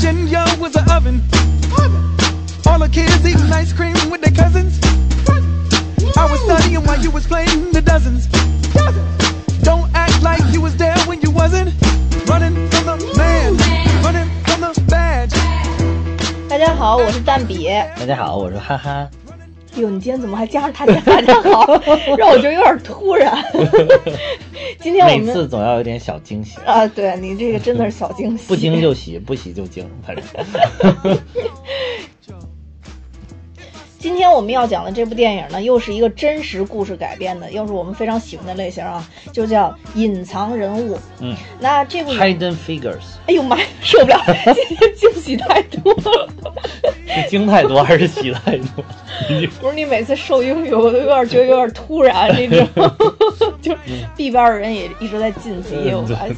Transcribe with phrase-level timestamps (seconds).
[0.00, 1.22] Virginia was an oven.
[2.66, 4.78] All the kids eating ice cream with their cousins.
[6.16, 8.26] I was studying while you was playing the dozens.
[9.62, 11.72] Don't act like you was there when you wasn't.
[12.26, 13.56] Running from the man,
[14.02, 15.34] running from the badge.
[16.48, 17.68] 大家好，我是蛋比。
[17.98, 19.08] 大家好，我是哈哈。
[19.75, 21.65] 哟，你今天怎么还加上他家大家好，
[22.17, 23.41] 让我觉得有点突然。
[24.79, 30.23] 今天我们每次总要有点小惊喜，啊，对你这个真的是小惊喜， 不惊就喜，不喜就惊，反正。
[34.01, 40.97] 今天我们要讲的这部电影呢，又是一个真实故事改编的，又是我们非常喜欢的类型啊，就叫隐藏人物。
[41.19, 44.19] 嗯那这部影，，Hidden Figures 哎呦妈呀，受不了，
[44.55, 46.27] 今 天惊喜太多了。
[47.13, 48.83] 是惊太多还是喜太多？
[49.61, 52.95] 不是你每次受英语，我都有点觉得有点突然，你知道吗？
[53.61, 53.77] 就是
[54.17, 56.35] B 班的人也一直在晋级，嗯我发现。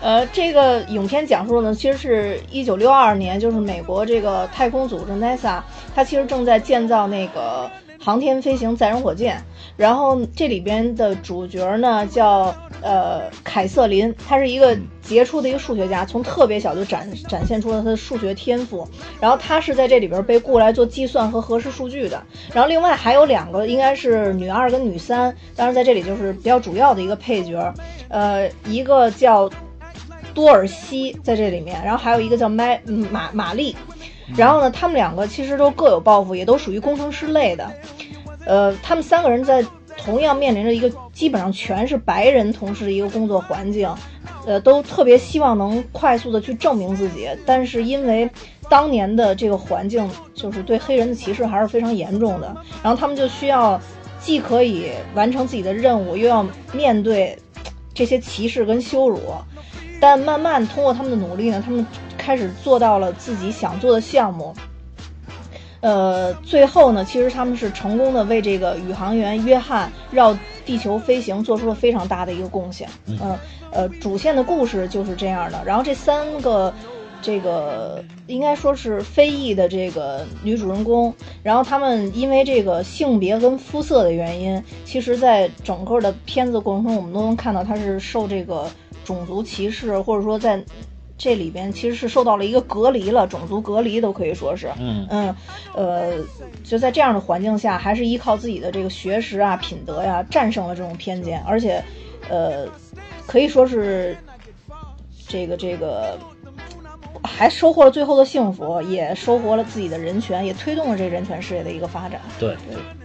[0.00, 5.60] 呃，这个影片讲述的呢，其实是一九六二年，就是美国这个太空组织 NASA，
[5.94, 7.70] 它其实正在建造那个
[8.02, 9.42] 航天飞行载人火箭。
[9.76, 18.88] 然后这里边的主角呢叫呃凯瑟琳，她是一个杰出的一个数学家，从特别小就展展现出了她的数学天赋。
[19.20, 22.22] 然后她是在这里边被雇来做计算和核实数据的。
[22.54, 27.72] 然后另外还有两个，应该是女二跟女三，当然在这里就是比较主要的一个配角。
[28.08, 29.48] 呃，一个叫
[30.40, 33.76] 多尔西在这里面，然后还有一个叫麦嗯玛玛丽。
[34.34, 37.70] 然后呢，他们两个其实都各有抱负，也都属于工程师类的。
[38.46, 39.62] 呃，他们三个人在
[39.98, 43.92] 同样面临着一个基本上全是白人同事的一个工作环境，
[44.46, 48.30] 呃，都特别希望能快速的去证明自己，但是因为
[48.70, 53.78] 当年的这个环境，就是对黑人的歧视还是非常严重的，然后他们就需要
[54.20, 57.36] 既可以完成自己的任务，又要面对
[57.92, 59.18] 这些歧视跟羞辱。
[60.00, 64.54] 但慢慢通过他们的努力呢，他们开始做到了自己想做的项目。
[65.82, 70.36] 呃，最后呢，其实他们是成功的为这个宇航员约翰绕
[70.66, 72.86] 地球飞行做出了非常大的一个贡献。
[73.06, 73.38] 嗯、
[73.70, 75.62] 呃，主线的故事就是这样的。
[75.64, 76.70] 然后这三个，
[77.22, 88.68] 这个应该说是非裔的这个女主人公，然后他们因为这个性别跟肤色的原因，其实在整个的片子过程中，我们都能看到她是受这个
[89.04, 90.62] 种族歧视，或者说在。
[91.22, 95.06] 这里边其实是受到了一个隔离了，种族隔离都可以说是，嗯。
[95.10, 95.36] 嗯，
[95.74, 96.14] 呃，
[96.64, 101.84] 就在这样的环境下，还是依靠自己的这个学识啊、品德呀、战胜了这种偏见，而且，
[102.30, 102.66] 呃，
[103.26, 104.16] 可以说是
[105.28, 106.18] 这个这个，
[107.22, 112.18] 还收获了最后的幸福，也收获了自己的人权，也推动了这人权事业的一个发展。
[112.38, 112.56] 对，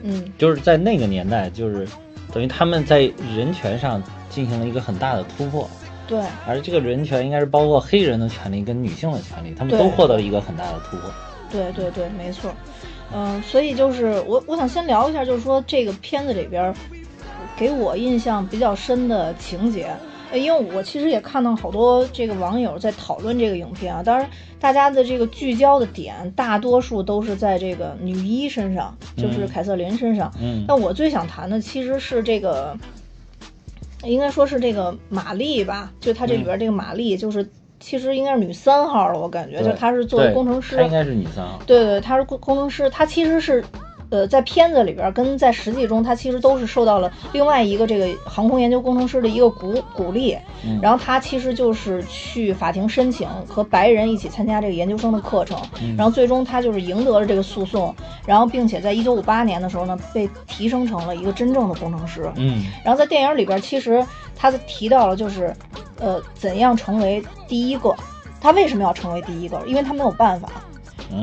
[0.04, 1.86] 嗯，就是在那个年代，就是
[2.32, 5.70] 等于他们在人权上进行了一个很大的突破，
[6.08, 11.12] 对，而这个人权应该是包括黑人的权利跟女性的权利，他们都获得了一个很大的突破。
[11.52, 12.52] 对对对，没错。
[13.14, 16.76] 嗯、所以就是我我想先聊一下，就是说这个片子里边儿
[17.56, 19.88] 给我印象比较深的情节。
[20.32, 24.28] 呃因为我其实也看到好多这个网友在讨论这个影片啊，当然
[24.60, 30.34] 大家的这个聚焦的点大多数都是在这个女一身上，就是嗯凯瑟琳身上。
[30.42, 32.76] 嗯那我最想谈的其实是这个，
[34.06, 37.48] 应该说是这个玛丽吧，就她这里边这个玛丽，就是
[37.80, 41.60] 其实应该是女三号了，我感觉，就她是作为工程师，她应该是女三号。
[41.66, 43.64] 对对，她是工工程师，她其实是，
[44.10, 57.94] 呃，在片子里边儿跟在实际中，他其实都是受到了另外一个这个航空研究工程师的一个鼓鼓励，嗯然后他其实就是去法庭申请和白人一起参加这个研究生的课程，嗯然后最终他就是赢得了这个诉讼，
[58.26, 64.06] 然后并且在一九五八年的时候呢，被提升成了一个真正的工程师，嗯然后在电影里边，其实
[64.36, 65.54] 他提到了就是，
[66.00, 67.96] 呃，怎样成为第一个。
[68.42, 69.60] 他为什么要成为第一个？
[69.66, 70.75] 因为他没有办法，嗯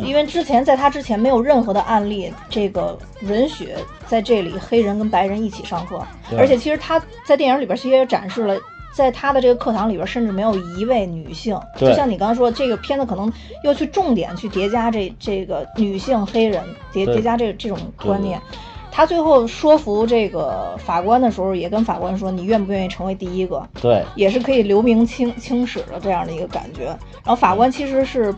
[0.03, 3.69] 因为之前在他之前没有任何的案例，这个允许
[4.07, 6.01] 在这里黑人跟白人一起上课。
[6.39, 8.57] 而且其实他在电影里边其实也展示了。
[8.95, 11.59] 在他的这个课堂里边，甚至没有一位女性。
[11.79, 13.33] 就像你刚刚说，这个片子可能
[13.65, 16.63] 又去重点去叠加这这个女性黑人
[16.93, 18.39] 叠叠加这这种观念。
[18.39, 18.59] 对
[18.95, 26.85] 他最后说服这个法官的时候，也跟法官说：“你愿不愿意成为第一个？”对，也是可以留名青青史的这样的一个感觉。
[26.85, 28.33] 然后法官其实是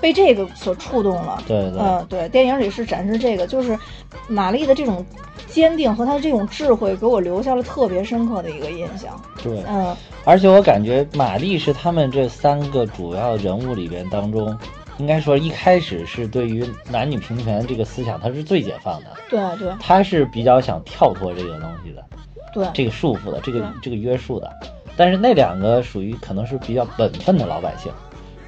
[0.00, 1.40] 被这个所触动了。
[1.46, 3.78] 对对嗯，对，电影里是展示这个，就是
[4.26, 5.06] 玛丽的这种
[5.46, 9.18] 坚定和她的这种智慧，给我留下了特别深刻的一个印象。
[9.42, 14.58] 对，嗯，而且我感觉玛丽是他们这三个主要人物里边当中，
[14.98, 22.04] 应该说一开始是对于男女平权这个思想，他是最解放的，对对他是比较想跳脱这个东西的，
[22.52, 24.50] 对，这个束缚的，这个这个约束的。
[24.96, 27.92] 但是那两个属于可能是比较本分的老百姓，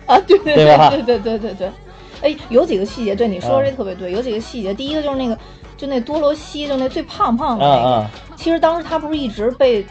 [0.06, 1.70] 啊，对对对吧对对对对对。
[2.22, 4.74] 哎，有几个细节，对你说的这嗯特别对，有几个细节。
[4.74, 5.38] 第一个就是那个，
[5.76, 8.06] 就那多罗西，就那最胖胖的嗯那个，嗯，
[8.36, 9.86] 其实当时他不是一直被，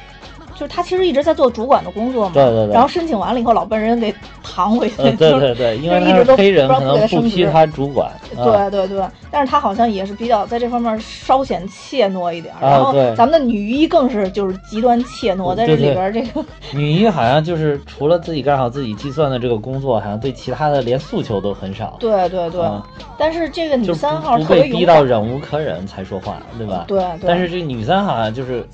[0.60, 2.32] 就是他其实一直在做主管的工作嘛。
[2.34, 4.14] 对对对然后申请完了以后，老被人给
[4.44, 4.96] 搪回去。
[4.98, 8.12] 呃，对就是对对，因为是一直都黑人，不知道可能不批他主管。
[8.38, 21.96] 啊对对对，但是他好像也是比较在这方面稍显怯懦一点然后咱们的女一更是就是极端怯懦，在这里边儿这个女一好像就是除了自己干好自己计算的这个工作，好像对其他的连诉求都很少。
[22.00, 22.62] 对对对。
[22.62, 22.86] 啊
[23.18, 26.86] 但是这个女三号特被逼到，忍无可忍才说话，对吧？
[26.88, 27.28] 对对。
[27.28, 28.66] 但是这女三好像就是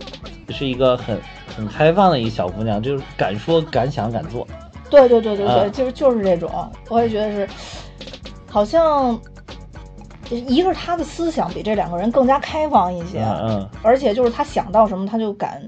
[0.49, 1.19] 是一个很
[1.55, 4.47] 很开放的一个小姑娘，就是敢说敢想敢做。
[4.89, 7.49] 对对对对对，啊就是就是这种，我也觉得是，
[8.49, 9.19] 好像
[10.29, 15.61] 一个是他的思想比这两个人更加开放一些，嗯嗯，而且就是他想到什么他就敢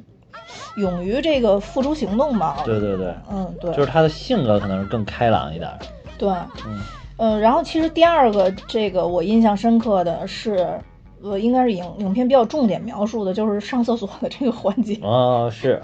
[0.77, 2.57] 勇于这个付诸行动吧。
[2.63, 5.79] 对对对，嗯，对，就是他的性格可能是更开朗一点儿。
[6.17, 6.29] 对，
[6.65, 6.79] 嗯
[7.17, 10.79] 嗯，然后其实第二个这个我印象深刻的是，
[11.21, 14.99] 呃，应该是影影片比较重点描述的，就是上厕所的这个环节。
[15.01, 15.81] 哦，是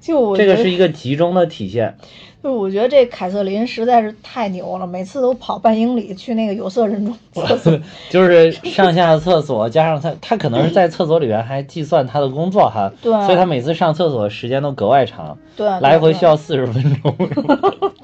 [0.00, 1.96] 就这个是一个集中的体现。
[2.42, 7.80] 就我觉得这凯瑟琳实在是太牛了，每次都跑半英里去那个有色人种厕所。
[8.10, 17.16] 就是上下厕所，加上他，他可能是在厕所里边还计算他的工作哈， 对所以他每次上厕所时间都格外长，对，来回需要四十分钟，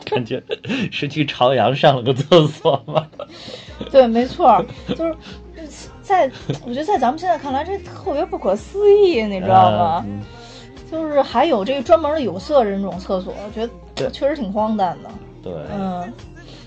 [0.07, 0.43] 感觉
[0.91, 3.07] 是去朝阳上了个厕所吗？
[3.93, 5.15] 对，没错儿，就是
[6.11, 6.31] 在
[6.67, 10.05] 我觉得在咱们现在看来，这特别不可思议，你知道吗？
[10.07, 10.21] 嗯
[10.91, 13.65] 就是还有这个专门的有色人种厕所，我觉
[13.95, 15.11] 得确实挺荒诞的。
[15.41, 16.13] 对，嗯，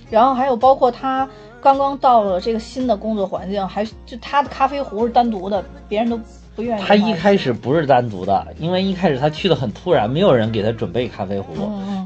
[0.10, 1.30] 然后还有包括他
[1.62, 6.18] 刚刚到了这个新的工作环境，还就他的咖啡壶是单独的，别人都
[6.56, 11.54] 不愿意他他一开始不是单独的，因为一开始他去的很突然，没有人给他准备咖啡壶，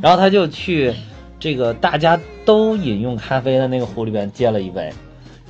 [0.02, 0.92] 然后他就去
[1.40, 4.92] 这个大家都饮用咖啡的那个壶里边接了一杯，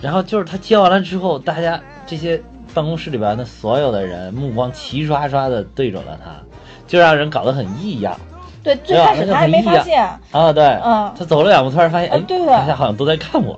[0.02, 2.42] 然后就是他接完了之后，大家这些
[2.74, 6.32] 办公室里边的所有的人目光齐刷刷的对准了他，
[6.88, 8.18] 就让人搞得很异样。
[8.64, 10.52] 对，最开始他还没发现，啊！
[10.52, 11.12] 对，嗯。
[11.18, 13.58] 他走了两步，突然发现，哎，啊对大家好像都在看我。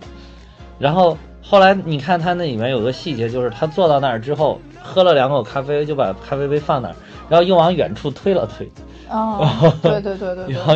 [0.77, 6.95] 然后后来你看他那里面有个细节，就是他坐到那儿之后，喝了两口咖啡，就把咖啡杯放那儿，
[7.27, 8.69] 然后又往远处推了推，
[9.09, 10.55] 哦， 对对对对对。
[10.55, 10.75] 然后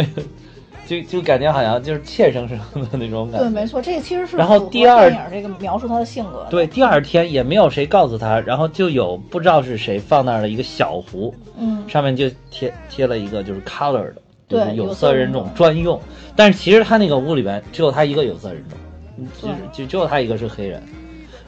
[0.86, 6.48] 就就感觉好像就是怯生生的那种感觉对，没错，这个其实是然后第二电影这个描述他的性格的。
[6.50, 16.00] 对，第二天也没有谁告诉他，然后就有不知道是谁放那儿的一个小壶，嗯，上面就贴贴了一个就是 color 的，就是对有有色人种专用。
[16.36, 18.78] 但是其实他那个屋里边只有他一个有色人种，
[19.18, 20.84] 嗯就是就只有他一个是黑人。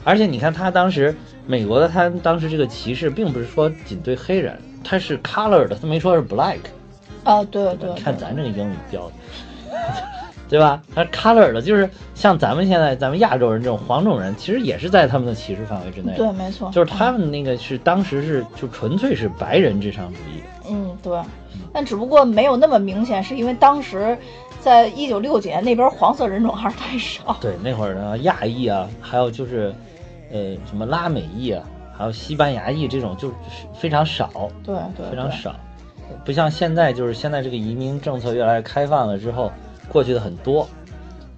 [0.02, 1.14] 而且你看他当时
[1.46, 6.58] 美国的他当时这个歧视并不是说仅对黑人，他是 color 的，他没说是 black。
[7.26, 9.12] 啊，对对，对看咱这个英语标的，
[10.48, 10.80] 对吧？
[10.94, 16.14] 它是 color 的，就是像咱们现在咱们亚洲人这种黄种人，其实也是在他们的歧视范围之内。
[16.16, 20.40] 对，没错，就是他们那个是当时是就纯粹是白人至上主义，
[20.70, 21.20] 嗯，对，
[21.72, 24.16] 但只不过没有那么明显，是因为当时
[24.60, 27.36] 在一九六几年那边黄色人种还是太少。
[27.40, 29.74] 对那会儿呢亚裔啊，还有就是
[30.30, 33.34] 呃什么拉美裔啊，还有西班牙裔这种就是
[33.74, 34.30] 非常少，
[34.62, 35.10] 对对，对。
[35.10, 35.54] 非常少，
[36.24, 39.52] 不像现在就是现在这个移民政策越来越开放了之后，
[39.88, 40.68] 过去的很多。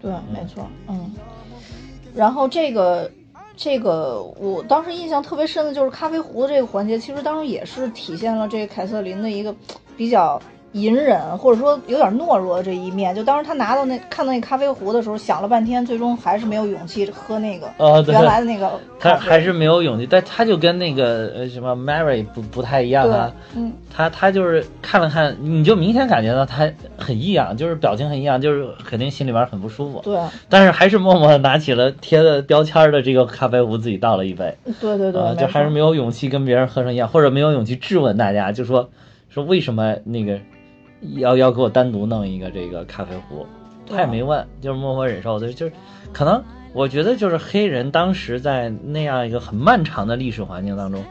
[0.00, 1.12] 对，没错，嗯。
[2.14, 3.10] 然后这个
[3.56, 9.54] 这个，我当时印象特别深的就是咖啡壶的这个环节，其实当时也是体现了这个凯瑟琳的一个
[9.96, 10.40] 比较
[10.72, 13.14] 隐忍或者说有点懦弱的这一面。
[13.14, 18.70] 就当时他拿到那看到那咖啡壶的时候，想了半天，最终还是没有勇气喝那个呃，对原来的那个。
[19.00, 38.90] 他还是没有勇气，但他就跟那个呃什么 Mary 不不太一样对啊，，嗯，他他就是看了看，你就明显感觉到他很异样，就是表情很异样，就是肯定心里边很不舒服，对，但是还是默默的拿起了贴的标签的这个咖啡壶，自己倒了一杯，对对对，就还是没有勇气跟别人喝成一样，或者没有勇气质问大家，就说
[39.30, 40.40] 说为什么那个
[41.16, 43.46] 要要给我单独弄一个这个咖啡壶，
[43.88, 45.72] 他也没问，就是默默忍受的，就是
[46.12, 51.04] 可能我觉得就是黑人当时在那样一个很漫长的历史环境当中，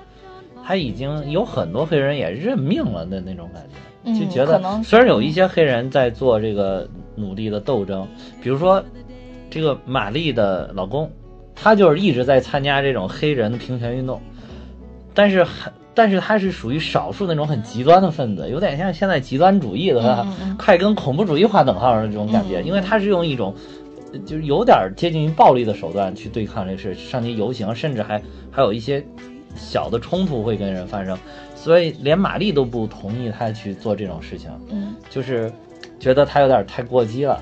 [0.63, 3.77] 他已经有很多黑人也认命了的那种感觉。
[4.13, 8.07] 就嗯觉得虽然有一些黑人在做这个努力的斗争，
[8.41, 8.81] 比如说
[9.49, 11.11] 这个玛丽的老公，
[11.55, 14.21] 他就是一直在参加这种黑人的平权运动，
[15.13, 20.25] 但是很但是他是属于少数那种很极端的分子，有点像现在极端主义的，
[20.57, 23.53] 快跟恐怖主义划等号的这种感觉，因为他是用一种。
[24.13, 29.05] 呃就是有点接近于暴力的手段去对抗这个事，上街游行，甚至还还有一些
[29.53, 31.17] 小的冲突会跟人发生，
[31.53, 34.49] 所以连玛丽都不同意他去做这种事情。
[34.69, 35.51] 嗯就是
[35.99, 37.37] 觉得他有点太过激了。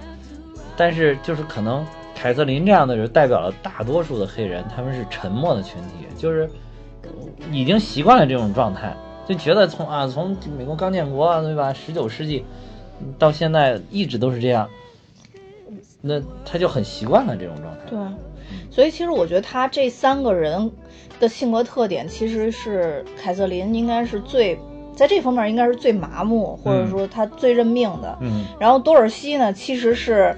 [0.76, 1.86] 但是就是可能
[2.16, 6.50] 凯瑟琳这样的人代表了大多数的黑人，他们是沉默的群体，就是
[7.52, 8.96] 已经习惯了这种状态，
[9.28, 11.74] 就觉得从啊从美国刚建国啊，对吧？
[11.74, 12.46] 十九世纪
[13.18, 14.70] 到现在一直都是这样，
[16.02, 17.80] 那他就很习惯了这种状态。
[17.90, 18.00] 对，
[18.72, 20.72] 所以其实我觉得他这三个人
[21.20, 24.60] 的性格特点，其实是凯瑟琳应该是最
[24.96, 28.18] 在这方面应该是最麻木，或者说他最认命的。
[28.22, 30.36] 嗯，然后多尔西呢，其实是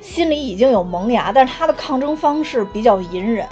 [0.00, 3.46] 心里已经有萌芽，但是他的抗争方式比较隐忍。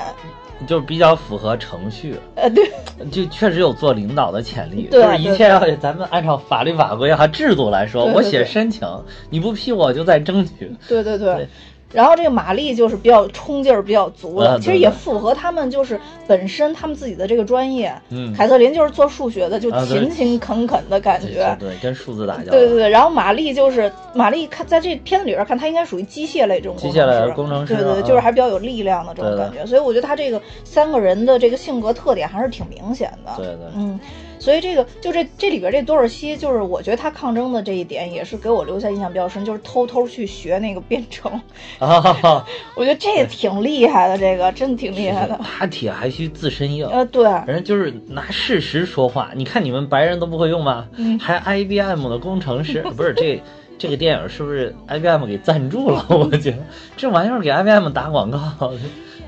[0.66, 2.70] 就是比较符合程序，呃，对，
[3.10, 4.88] 就确实有做领导的潜力。
[4.90, 8.88] 对就是一切要咱们按照法律法规和制度来说，对对我写申请，
[9.30, 10.74] 你不批我就再争取。
[10.88, 11.48] 对对对对。
[11.92, 17.92] 然后这个玛丽就是比较冲劲儿比较足的，其实也符合他们就是本身他们自己的这个专业。
[18.10, 21.54] 嗯凯瑟琳就是做数学的，就勤勤恳恳的感觉。
[21.58, 22.50] 对对，跟数字打交道。
[22.52, 29.66] 对对对，然后玛丽就是玛丽，看在这片子里边看，她应该属于机械类这种机械类工工程师对对对，啊就是还比较有力量的这种感觉。
[29.66, 33.32] 所以我觉得她这个三个人的这个性格特点还是挺明显的。
[33.36, 34.00] 对对嗯，
[34.42, 41.30] 所以这个就这这里边这多尔西，就是我觉得他抗争的这一点也是给我留下印象比较深，就是偷偷去学那个编程，
[41.78, 42.44] 啊，
[42.74, 45.38] 我觉得这也挺厉害的，这个真的挺厉害的。
[45.60, 46.84] 打铁还需自身硬。
[46.88, 50.88] 呃，对，人就是拿事实说话，你看你们白人都不会用吗？
[50.96, 53.40] 嗯还 IBM 的工程师不是这
[53.78, 56.04] 这个电影是不是 IBM 给赞助了？
[56.10, 56.56] 我觉得
[56.96, 58.40] 这玩意儿给 IBM 打广告，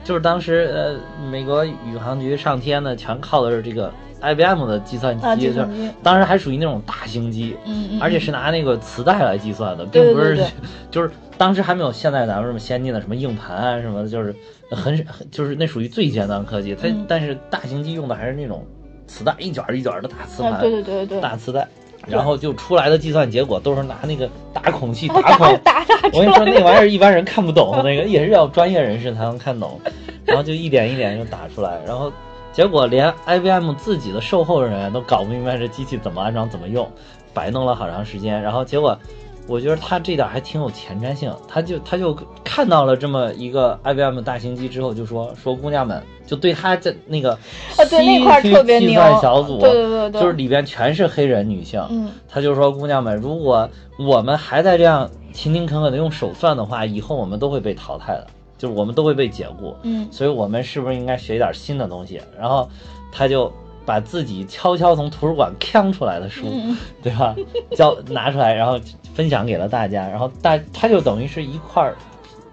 [0.04, 5.66] 就是当时呃美国宇航局上天呢，全靠的是这个 IBM 的计算机，啊就是
[6.02, 10.38] 当时还属于那种大型机，嗯嗯，而且是拿那个磁带来计算的，并不是
[10.90, 14.34] 就是当时还没有现在咱们这么先进的什么硬盘啊什么的，就是
[14.70, 16.74] 很很就是那属于最尖端科技。
[16.74, 17.04] 它、嗯。
[17.08, 18.64] 但是大型机用的还是那种
[19.06, 21.66] 磁带，一卷儿一卷儿的大磁啊盘，对对对对，大磁带，
[22.06, 25.58] 然后就出来的计算结果都是拿那个打孔器啊打孔。
[25.64, 29.80] 打打打我跟你说，那玩意儿一般人看不懂，那个也是要专业人士才能看懂，
[30.24, 32.12] 然后就一点一点就打出来，然后
[32.52, 36.88] 结果连 IBM 自己的售后人员都搞不明白这机器怎么安装、怎么用，
[37.32, 38.98] 白弄了好长时间，然后结果。
[39.46, 59.76] 我觉得他这点还挺有前瞻性，他就他就看到了这么一个 IBM 大型机之后，就说说姑娘们，就对他在那个啊对那块特别牛算小组，对对对对就是里边全是黑人女性，嗯他就说：“姑娘们，如果我们还在这样勤勤恳恳的用手算的话，以后我们都会被淘汰的，就是我们都会被解雇。
[59.82, 62.68] 嗯所以我们是不是应该学一点新的东西？”然后
[63.12, 63.52] 他就
[63.86, 66.76] 把自己悄悄从图书馆抢出来的书，嗯。
[67.02, 67.36] 对吧，
[67.72, 68.80] 交拿出来，然后
[69.14, 70.08] 分享给了大家。
[70.08, 71.94] 然后大他就等于是一块儿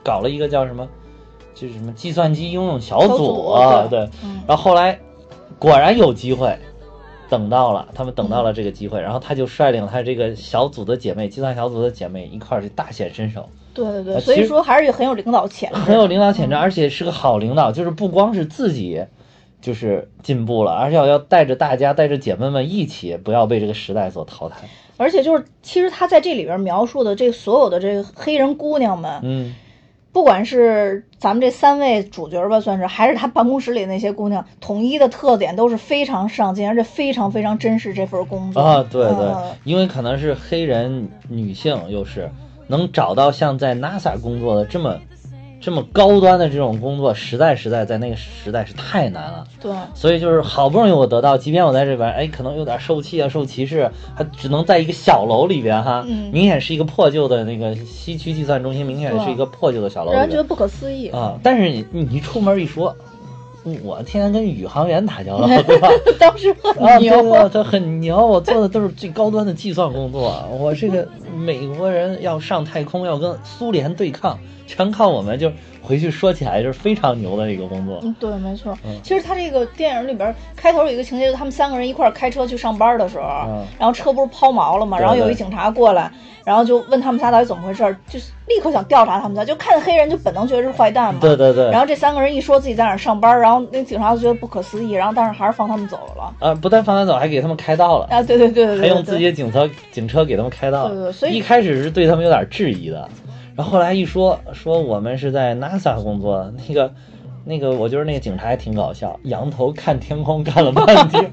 [0.03, 0.87] 搞了一个叫什么，
[1.55, 3.55] 就是什么计算机应用小小组
[3.89, 3.99] 对。
[4.45, 4.99] 然后后来
[5.57, 6.57] 果然有机会，
[7.29, 19.05] 等到了，他们等到了这个机会，然后他就率领他这个小组的姐妹，计算小组的姐妹一块儿去大显身手，对对对，所以说还是很有领导潜质，很有领导潜质，而且是个好领导，就是不光是自己。
[19.61, 24.57] 就是进步了，而且要要带着大家，带着姐妹们一起，不要被这个时代所淘汰。
[24.97, 29.55] 而且就是其实他在这里边描述的这所有的这个黑人姑娘们，嗯，
[30.11, 42.29] 不管是咱们这三位主角吧，算是还是他办公室里那些姑娘，统一的特点都是非常上进，而且非常非常珍视这份工作啊，对对，嗯因为可能是黑人女性，又是
[42.67, 44.99] 能找到像在 NASA 工作的这么
[45.61, 49.45] 这么高端的这种工作，实在实在在那个时代是太难了。
[49.61, 61.09] 对所以就是好不容易我得到，即便我在这边，哎，可能有点受气啊，受歧视，还只能在一个小楼里边哈，嗯明显是一个破旧的那个西区计算中心，明显是一个破旧的小楼里边让人觉得不可思议。
[61.09, 61.39] 啊。
[61.43, 62.95] 但是你你一出门一说，
[63.83, 65.87] 我天天跟宇航员打交道， 对吧？
[66.19, 70.43] 当时很啊，牛，对对，他很牛，我做的都是最高端的计算工作。
[70.51, 75.37] 我这个美国人要上太空，要跟苏联对抗，全靠我们。
[75.37, 75.51] 就
[75.83, 77.99] 回去说起来，就是非常牛的一个工作。
[78.03, 78.77] 嗯，对，没错。
[78.85, 86.11] 嗯其实他这个电影里边开头有一个情节，就是他们三个人一块儿开车去上班的时候，嗯然后车不是抛锚了嘛，然后有一警察过来，
[86.45, 91.19] 然后就问他们仨到底怎么回事儿，就是立刻想调查他们家，就看见黑人就本能觉得是坏蛋嘛。
[91.21, 91.69] 对对对。
[91.71, 96.33] 然后这三个人一说自己在哪儿上班，然后那警察就觉得不可思议，然后但是还是放他们走了。
[96.39, 100.89] 啊，不但放他走，还给他们开道了，啊，对对对对对，还用自己的警车警车给他们开道。
[100.89, 103.07] 对对所以一开始是对他们有点质疑的，
[103.55, 106.91] 然后后来一说说我们是在 NASA 工作，那个
[107.45, 111.29] 那个我觉得那个警察还挺搞笑，仰头看天空看了半天，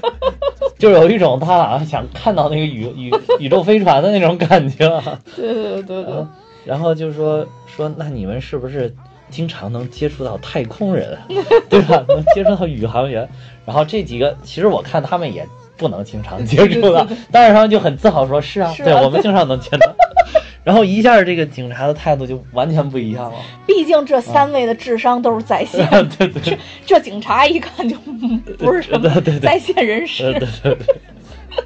[0.78, 4.88] 就有一种他好像想看到那个宇宇宇宙飞船的那种感觉。
[5.36, 6.26] 对对对对对。
[6.66, 8.94] 然后就说说那你们是不是
[9.30, 11.16] 经常能接触到太空人，
[11.70, 12.04] 对吧？
[12.08, 13.28] 能接触到宇航员。
[13.64, 15.46] 然后这几个其实我看他们也
[15.76, 19.94] 不能经常接触到，但是他们就很自豪说：“是啊，是啊对我们经常能见到。
[20.62, 23.38] ”然后一下这个警察的态度就完全不一样了。
[23.66, 29.08] 毕竟这三位的智商都是在线，对对这这警察一看就嗯不是什么
[29.40, 30.32] 在线人对士。
[30.32, 30.78] 对对对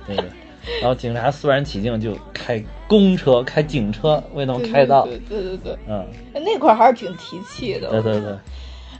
[0.06, 0.24] 对对。
[0.78, 5.04] 然后警察肃然起敬，就开公车、开警车为他们开道。
[5.04, 7.90] 对对对对嗯，对，那块儿还是挺提气的。
[7.90, 8.38] 对对对，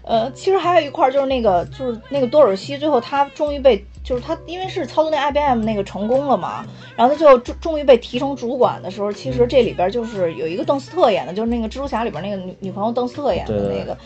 [0.03, 13.97] 呃，其实还有一块儿就是那个，就是那个多尔西，最后他终于被，就是他因为是操作那 IBM 那个成功了嘛，然后他最后终终于被提成主管的时候，其实这里边就是有一个邓斯特演的，就是那个蜘蛛侠里边那个女女朋友邓斯特演的那个，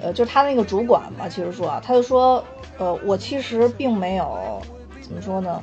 [0.00, 2.44] 呃，就是他那个主管嘛，其实说啊，他就说，
[2.78, 4.60] 呃，我其实并没有
[5.00, 5.60] 怎么说呢，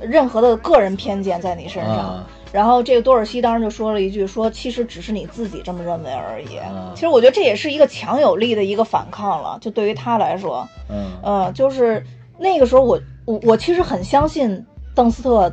[0.00, 1.96] 任何的个人偏见在你身上。
[1.96, 6.56] 啊然后这个多尔西当时就说了一句，说其实只是你自己这么认为而已。
[6.56, 12.04] 啊其实我觉得这也是一个强有力的一个反抗了，就对于他来说，嗯呃，就是
[12.36, 15.52] 那个时候我我我其实很相信邓斯特，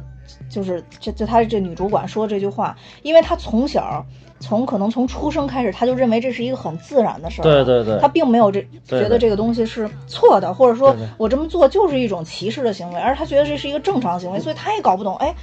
[0.50, 4.04] 就是这就他这女主管说这句话，因为他从小
[4.40, 7.44] 从可能从出生开始，他就认为这是一个很自然的事儿。
[7.44, 15.34] 对对对他并没有这觉得这个东西是错的，或者说我这么做就是一种歧视的行为，而他觉得这是一个正常行为，所以他也搞不懂，哎，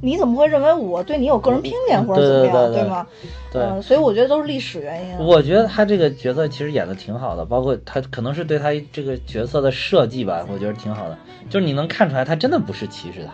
[0.00, 3.06] 你怎么会认为我对你有个人偏见或者怎么样，对吗？
[3.52, 5.18] 对嗯，所以我觉得都是历史原因。
[5.18, 11.16] 我觉得他这个角色其实演的挺好的，包括他可能是对他这个角色的设计吧，我觉得挺好的。
[11.48, 13.32] 就是你能看出来，他真的不是歧视他，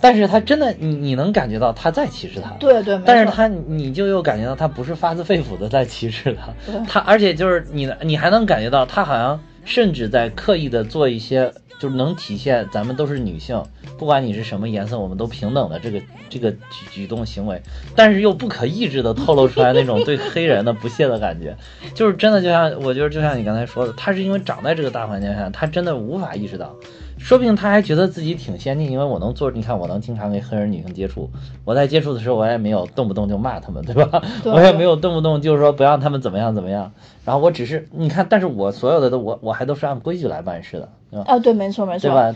[0.00, 2.50] 但是他真的你你能感觉到他在歧视他。
[2.58, 13.62] 对对，但是他，你就又感觉到他不是发自肺腑的在歧视他，他而且就是你，你还能感觉到他好像甚至在刻意的做一些，就是能体现咱们都是女性，
[13.98, 16.58] 不管你是什么颜色，我们都平等的这个这个举
[16.90, 17.60] 举动行为，
[17.94, 21.56] 但是又不可抑制的透露出来那种对黑人的不屑的感觉，
[21.94, 26.74] 就是真的就像我觉得就像你刚才说的，他是因为长在这个大环境下，他真的无法意识到。
[27.20, 31.30] 说不定他还觉得自己挺先进，因为我能做，你看我能经常跟黑人女性接触，
[31.64, 34.22] 我在接触的时候我也没有动不动就骂他们，对吧？
[34.42, 36.90] 对我也没有动不动就是说不让他们怎么样怎么样，
[37.24, 41.24] 然后我只是你看，但是我所有的都我我还都是按规矩来办事的，对吧？
[41.28, 42.34] 啊，对，没错没错，对吧？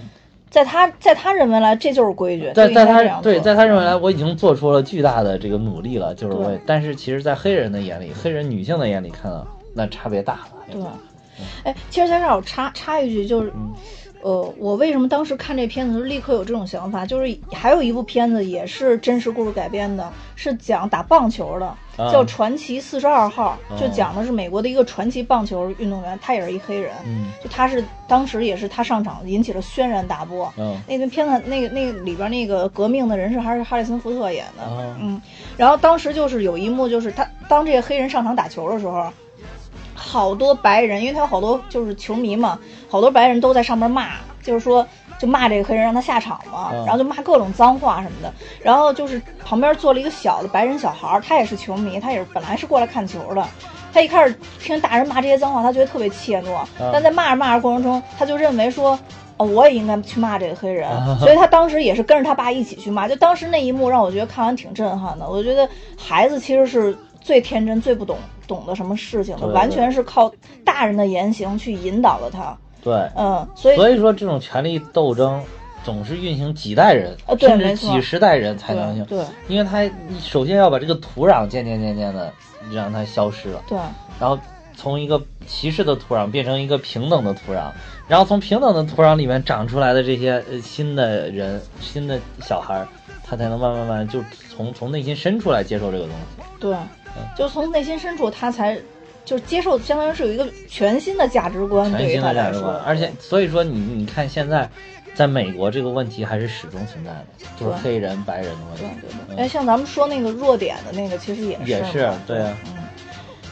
[0.50, 10.48] 在他在他认为来，这就是规矩，在在他对在他认为来，我已经做出了巨大的这个努力了，就是对为，但是其实，在黑人的眼里，黑人女性的眼里看到那差别大了。
[10.70, 10.80] 对，
[11.64, 13.72] 哎，其实在这儿我插插一句，就是，嗯
[14.24, 17.04] 呃，我为什么当时看这片子就立刻有这种想法？
[17.04, 30.50] 就是还有一部片子也是真实故事改编的，是讲打棒球的，啊叫《传奇四十二号》，就哦讲的是美国的一个传奇棒球运动员，他也是一黑人，嗯就他是当时也是他上场引起了轩然大波。
[30.56, 35.20] 嗯那个片子，那个那个里边那个革命的人是还是哈里森福特演的，哦嗯，
[35.58, 39.12] 然后当时就是有一幕，就是他当这个黑人上场打球的时候，
[40.04, 44.08] 好多白人，因为他有好多就是球迷嘛，好多白人都在上面骂，
[44.42, 44.86] 就是说
[45.18, 48.32] 就骂这个黑人让他下场嘛，嗯然后就骂各种脏话什么的。
[48.62, 53.44] 然后就是旁边坐了一个小的白人小孩，他也是球迷，他也是本来是过来看球的。
[53.92, 58.98] 他一开始听大人骂这些脏话，他觉得特别怯懦，嗯但在骂着骂着过程中，他就认为说。
[59.36, 63.08] 哦，我也应该去骂这个黑人，啊 所以他当时也是跟着他爸一起去骂。
[63.08, 65.28] 就当时那一幕让我觉得看完挺震撼的。
[65.28, 70.32] 我觉得孩子其实是最天真、最不懂懂得什么事情完全是靠
[70.64, 72.56] 大人的言行去引导了他。
[72.82, 75.42] 对，嗯，所以所以说这种权力斗争
[75.82, 79.04] 总是运行几代人，甚至几十代人才能行。
[79.06, 82.32] 对对因为他首先要把这个土壤渐渐渐渐的
[82.72, 83.78] 让它消失了，对
[84.20, 84.38] 然后
[84.76, 87.70] 从一个歧视的土壤变成一个平等的土壤，
[88.08, 92.86] 然后从平等的土壤里面长出来的这些呃新的人、新的小孩，
[93.22, 96.42] 他才能慢慢慢就从从内心深处来接受这个东西。
[96.60, 96.76] 对，
[97.36, 98.78] 就从内心深处他才
[99.24, 104.68] 就是接受，相当于是有一个全新的价值观全新的价值观，，而且所以说你你看现在，
[105.14, 107.26] 在美国这个问题还是始终存在的，
[107.58, 108.94] 就是黑人白人的问对题。
[109.00, 109.44] 对对对。
[109.44, 112.84] 哎，像咱们说那个弱点的那个，其实也是也是对啊嗯。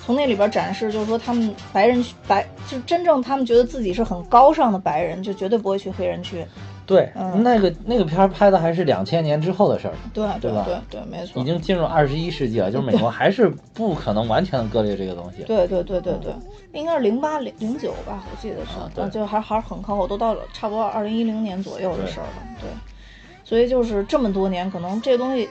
[0.05, 6.45] 从那里边展示，就是说他们白人白，就是真正他们觉得自己是很高尚的白人，就绝对不会去黑人区。
[6.87, 7.43] 对，嗯。
[7.43, 10.65] 那个那个片儿拍的还是两千年之后的事儿，对对吧？
[10.67, 11.41] 对对，没错。
[11.41, 15.43] 已经进入二十一世纪了，就是美国 还是不可能完全的割裂这个东西。
[15.45, 16.33] 对对对对对，
[16.73, 19.09] 应该是零八零零九吧，我记得是，啊对。
[19.11, 22.43] 就还还是很靠后，都到了差不多二零一零年左右的事儿了。
[22.61, 22.69] 对，
[23.45, 25.49] 所以就是这么多年，可能这东西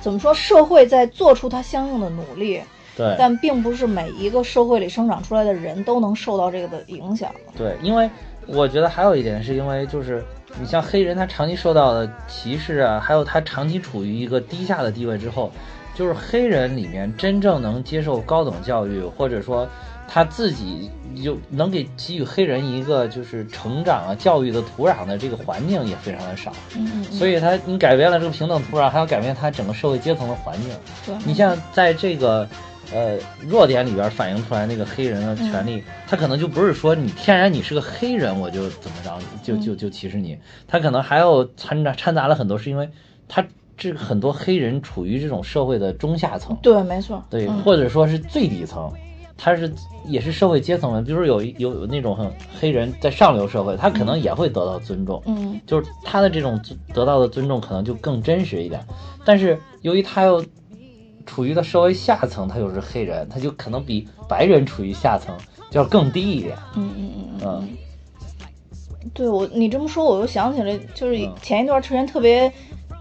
[0.00, 2.60] 怎么说，社会在做出它相应的努力，
[2.96, 3.14] 对。
[3.18, 7.30] 但并不是每一个社会里生长出来的人都能受到这个的影响。
[7.56, 8.08] 对，因为
[8.46, 10.22] 我觉得还有一点是因为就是
[10.60, 15.50] 你像黑人，他长期受到的歧视啊，还有他长期处于一个低下的地位之后，
[15.94, 19.66] 就是黑人里面真正能接受高等教育，或者说
[20.06, 26.52] 他自己有能给给予黑人一个就是成长啊、教育的土壤的这个环境也非常的少。
[26.76, 30.70] 嗯嗯，所以他你改变了这个平等土壤，还要改变他整个社会阶层的环境。
[31.06, 32.48] 对，你像在这个
[32.94, 42.88] 呃弱点里边反映出来那个黑人的权利，他可能就不是说你天然你是个黑人我就怎么着就就就歧视你，他可能还有掺杂掺杂了很多，是因为
[43.28, 43.44] 他
[43.76, 47.58] 这很多黑人处于这种社会的中下层，对，没错，对，嗯。
[47.62, 48.90] 或者说是最底层。
[49.36, 49.70] 他是
[50.06, 55.60] 也是社会阶层的，比如说有有有那种很黑人在上流社会，他可能也会得到尊重，嗯。
[55.66, 58.80] 就是他的这种尊得到的尊重可能就更真实一点。
[59.24, 60.42] 但是由于他又
[61.26, 65.34] 处于的稍微下层，他又是黑人，他就可能比白人处于下层
[65.70, 66.56] 就要更低一点。
[66.76, 67.68] 嗯嗯嗯嗯嗯
[69.12, 72.50] 对我你这么说，我又想起来，就是嗯前一段时间特别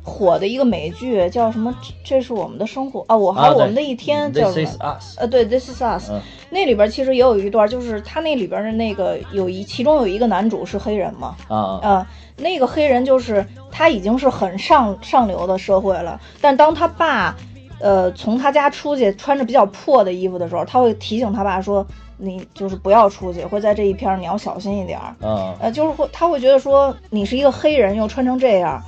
[0.03, 1.73] 火的一个美剧，叫什么？
[1.81, 5.17] 这这是我们的生活啊，我还有我们的一天，叫，This 什么？us。
[5.17, 12.07] 呃，对，This is Us，、嗯那里边其实也有一段，就是他那里边的那个有一，其中有一个男主是黑人嘛，啊啊啊，
[12.37, 17.35] 那个黑人就是他已经是很上上流的社会了，但当他爸，
[17.83, 21.85] 呃，从他家出去穿着比较破的衣服的时候，他会提醒他爸说，
[22.17, 25.13] 你就是不要出去，会在这一片儿你要小心一点儿。
[25.21, 28.81] 嗯呃，就是会他会觉得说你是一个黑人又穿成这样，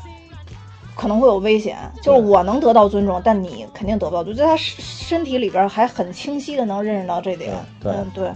[0.95, 1.77] 可能会有危险。
[2.01, 4.45] 就是我能得到尊重，但你肯定得不到尊重。
[4.45, 7.53] 在他身身体里边还很清晰的能认识到这点。
[7.84, 8.31] 嗯对。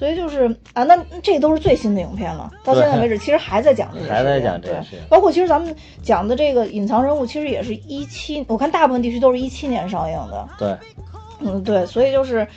[0.00, 2.50] 所以就是啊，那这都是最新的影片了。
[2.64, 10.48] 到现在为止，其实还在讲这个， 还在讲这个对事情包括其实咱们讲的这个隐藏人物，其实也是一七，我看大部分地区都是一七年上映的。
[10.58, 10.74] 对，
[11.40, 12.48] 嗯，对，所以就是，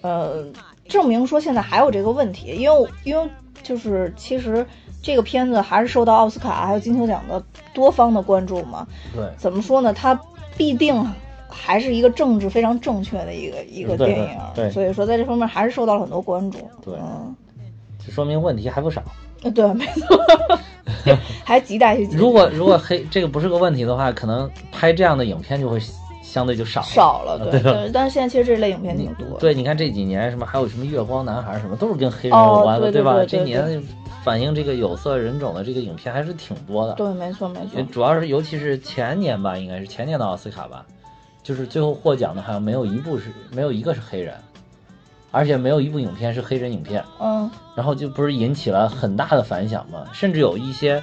[0.00, 0.44] 呃，
[0.88, 3.30] 证明说现在还有这个问题，因为因为
[3.62, 4.66] 就是其实
[5.00, 7.40] 这个片子还是受到奥斯卡还有金球奖的
[7.72, 8.84] 多方的关注嘛。
[9.14, 9.92] 对怎么说呢？
[9.94, 10.20] 它
[10.56, 11.08] 必定
[11.50, 16.58] 还是一个政治非常正确的一个一个电影，对所以说在这方面还是受到了很多关注。
[16.84, 17.34] 对嗯，
[18.04, 19.02] 这说明问题还不少。
[19.42, 20.20] 呃对，没错，
[21.44, 25.80] 还亟待去解决如果如果黑这个不是个问题的话，可能拍这样的影片就会
[26.22, 29.38] 相对就少了少了，对对，但是现在其实这类影片挺多。
[29.38, 32.92] 对，你看这几年什么还有什么月光男孩什么，都是跟黑人哦有关的，吧？
[32.92, 33.82] 对吧这年
[34.22, 36.92] 反映这个有色人种的这个影片还是挺多的。
[36.92, 37.80] 对，没错没错。
[37.90, 40.84] 主要是尤其是前年吧，应该是前年的奥斯卡吧，
[41.42, 44.34] 就是最后获奖的好像没有一部是没有一个是黑人，
[45.30, 47.50] 而且没有一部影片是黑人影片，嗯。
[47.74, 51.02] 然后就不是引起了很大的反响嘛，甚至有一些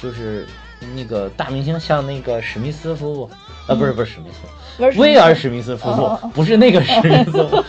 [0.00, 0.46] 就是
[0.94, 3.30] 那个大明星，像那个史密斯夫妇，
[3.66, 7.64] 啊不是不是史密斯，威威尔史密斯夫妇，不是那个史密斯 夫妇，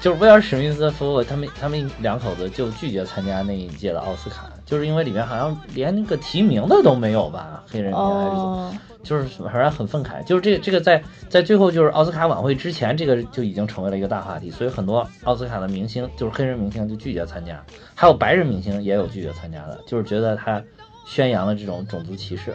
[0.00, 8.42] 就是威尔史密斯夫妇，他们他们两口子就拒绝参加那一届的奥斯卡，就是因为里面好像连那个提名的都没有吧，黑人片还是怎么。
[8.42, 17.62] 哦，就是反正很愤慨，就是这个这个在在最后就是奥斯卡晚会之前，这个就已经成为了一个大话题，所以很多奥斯卡的明星就是黑人明星就拒绝参加，
[17.94, 20.60] 还有白人明星也有拒绝参加的，就是觉得他
[21.06, 22.52] 宣扬了这种种族歧视。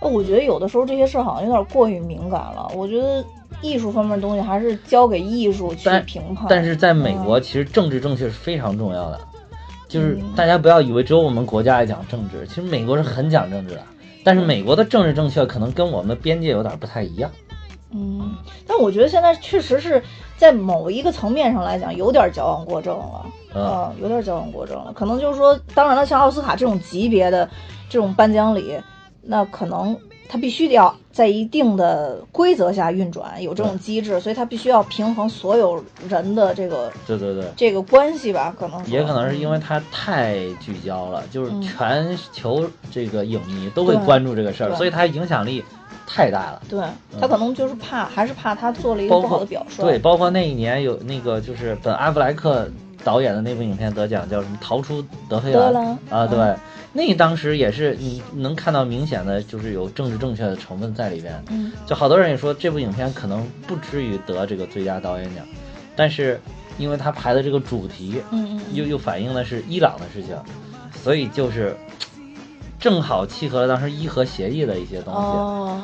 [0.00, 2.70] 呃我觉得有的时候这些事儿好像有点过于敏感了。
[2.74, 3.24] 我觉得
[3.62, 6.46] 艺术方面的东西还是交给艺术去评判。
[6.50, 9.18] 但是在美国，其实政治正确是非常重要的，
[9.94, 13.82] 就是嗯大家不要以为只有我们国家爱讲政治，其实美国是很讲政治的，
[14.24, 17.30] 但是美国的政治正确可能跟我们的边界有点不太一样。
[17.92, 18.34] 嗯，
[18.66, 20.02] 但我觉得现在确实是
[20.36, 23.26] 在某一个层面上来讲，有点矫枉过正了。
[23.54, 24.92] 嗯啊，有点矫枉过正了。
[24.92, 27.48] 可能就是说，当然了，像奥斯卡这种级别的
[27.88, 28.76] 这种颁奖礼，
[29.22, 29.96] 那可能
[30.34, 37.44] 它必须得要在一定的规则下运转，有这种机制，所以它必须要平衡所有人的这个对对对。
[37.56, 38.52] 这个关系吧？
[38.58, 45.64] 可能也可能是因为它太聚焦了，就是嗯全球这个影迷都会关注这个事儿，所以它影响力
[46.04, 46.60] 太大了。
[46.68, 46.82] 对
[47.20, 49.84] 他可能就是怕，还是怕他做了一个不好的表率。
[49.84, 52.68] 对，包括那一年有那个就是本阿弗莱克
[53.04, 56.28] 导演的那部影片得奖，叫什么《逃出德黑兰》啊，嗯。
[56.30, 56.56] 对，
[56.92, 61.44] 那当时也是你能看到明显的就是有政治正确的成分在里边。
[61.50, 61.70] 嗯。
[61.86, 65.44] 就好多人也说这部影片可能不至于得这个最佳导演奖，
[65.94, 66.40] 但是
[66.78, 70.36] 因为他排的这个主题，嗯嗯又又反映的是伊朗的事情，
[71.02, 71.76] 所以就是
[72.80, 75.82] 正好契合了当时伊核协议的一些东西，哦，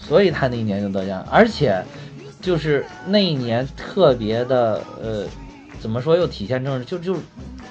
[0.00, 1.84] 所以他那一年就得奖，而且
[2.40, 5.24] 就是那一年特别的呃，
[5.80, 7.16] 怎么说又体现政治，就就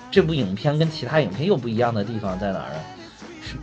[0.10, 2.80] 这部影片跟其他影片又不一样的地方在哪儿呢？
[3.42, 3.58] 是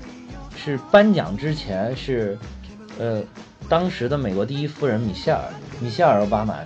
[0.57, 2.39] 是颁奖之前是
[2.99, 3.23] 呃，
[3.69, 5.43] 当时的美国第一夫人米歇尔
[5.81, 6.57] 米歇尔奥巴马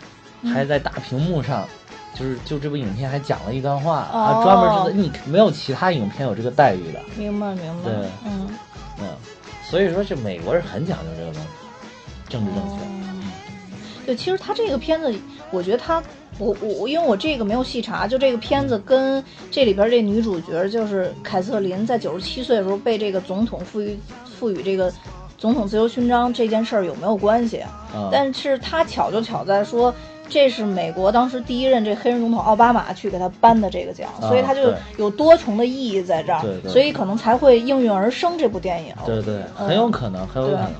[0.52, 1.66] 还在大屏幕上。
[2.14, 7.84] 就是就这部影片还讲了一段话，啊，哦专门是你没有其他影片有这个待遇的，明白明白。
[7.84, 8.50] 对嗯，
[8.98, 9.06] 嗯，
[9.70, 11.48] 所以说这美国是很讲究这个东西，
[12.28, 12.74] 政治正确。
[12.74, 12.88] 哦
[14.04, 15.14] 对，其实他这个片子，
[15.50, 16.02] 我觉得他
[16.38, 24.92] 我我因为我这个没有细查，就这个片子跟这里边这女主角就是凯瑟琳在九十七岁的时候被这个总统赋予赋予这个
[25.36, 27.58] 总统自由勋章这件事儿有没有关系？
[27.58, 29.94] 啊但是他巧就巧在说。
[30.30, 38.92] 这是美国当时第一任这黑人总统奥巴马去给他颁的这个奖，啊所以他就有多重的意义在这儿，所以可能才会应运而生这部电影。
[39.06, 40.70] 对对，嗯很有可能，很有可能。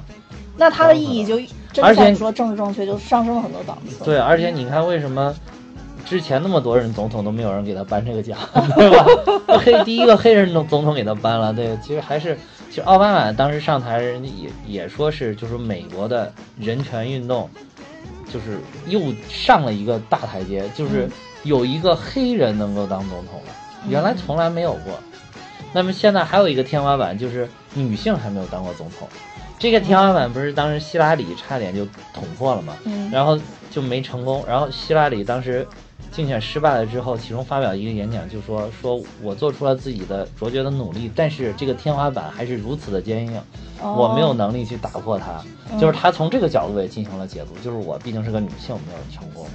[0.59, 1.41] 那它的意义就
[1.73, 4.05] 真而且说政治正确，就上升了很多档次。
[4.05, 5.35] 对，而且你看，为什么
[6.05, 8.37] 之前那么多人总统都没有人给他颁这个奖，
[8.77, 9.59] 对吧？
[9.61, 12.37] 黑第一个黑人总总统给他颁了，对，其实还是，
[12.69, 17.49] 其实奥巴马当时上台，人家也也说是，就是美国的人权运动，
[18.33, 21.11] 就是又上了一个大台阶，就是嗯
[21.45, 23.53] 有一个黑人能够当总统了，
[23.89, 24.93] 原来从来没有过。
[25.73, 29.07] 那么现在还有一个天花板，就是女性还没有当过总统。
[29.59, 32.75] 这个天花板不是当时希拉里差点就捅破了嘛？
[32.85, 33.39] 嗯然后
[33.71, 34.45] 就没成功。
[34.47, 35.67] 然后希拉里当时
[36.13, 43.37] 竞选失败了之后，其中发表一个演讲，就说说我做出了自己的卓绝的努力，但是这个天花板还是如此的坚硬，
[43.83, 45.43] 哦我没有能力去打破它。
[45.79, 49.47] 就是他从这个角度也进行了解读，就是我毕竟是个女性，没有成功。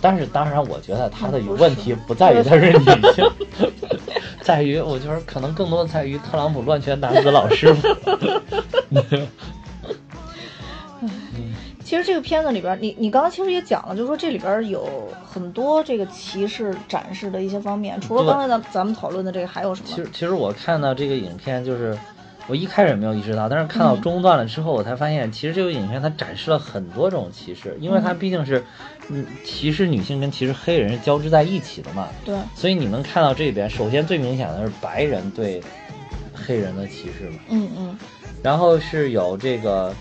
[0.00, 3.30] 但是当然，我觉得他的有问题不在于她是女性，
[4.50, 7.86] 在于我觉得可能更多的在于特朗普乱拳打死老师傅。
[11.84, 18.00] 其实这个片子里边，你你刚刚其实也讲了，就是说这里边有很多这个骑士展示的一些方面。
[18.00, 19.86] 除了对刚才咱咱们讨论的这个，还有什么？
[19.88, 21.96] 其实其实我看到这个影片，就是
[22.46, 24.00] 我一开始没有意识到，但是看到嗯。
[24.00, 28.64] 中段了之后，我才发现，其实这部影片它展示了很多种歧视，因为它嗯毕竟是
[29.08, 29.26] 嗯。
[29.44, 35.62] 歧视女性跟歧视黑人是交织在一起的嘛，对，所以你能看到这边，首先最明显的是白人对
[36.34, 37.98] 黑人的歧视嘛，嗯嗯。
[38.42, 39.94] 然后是有这个，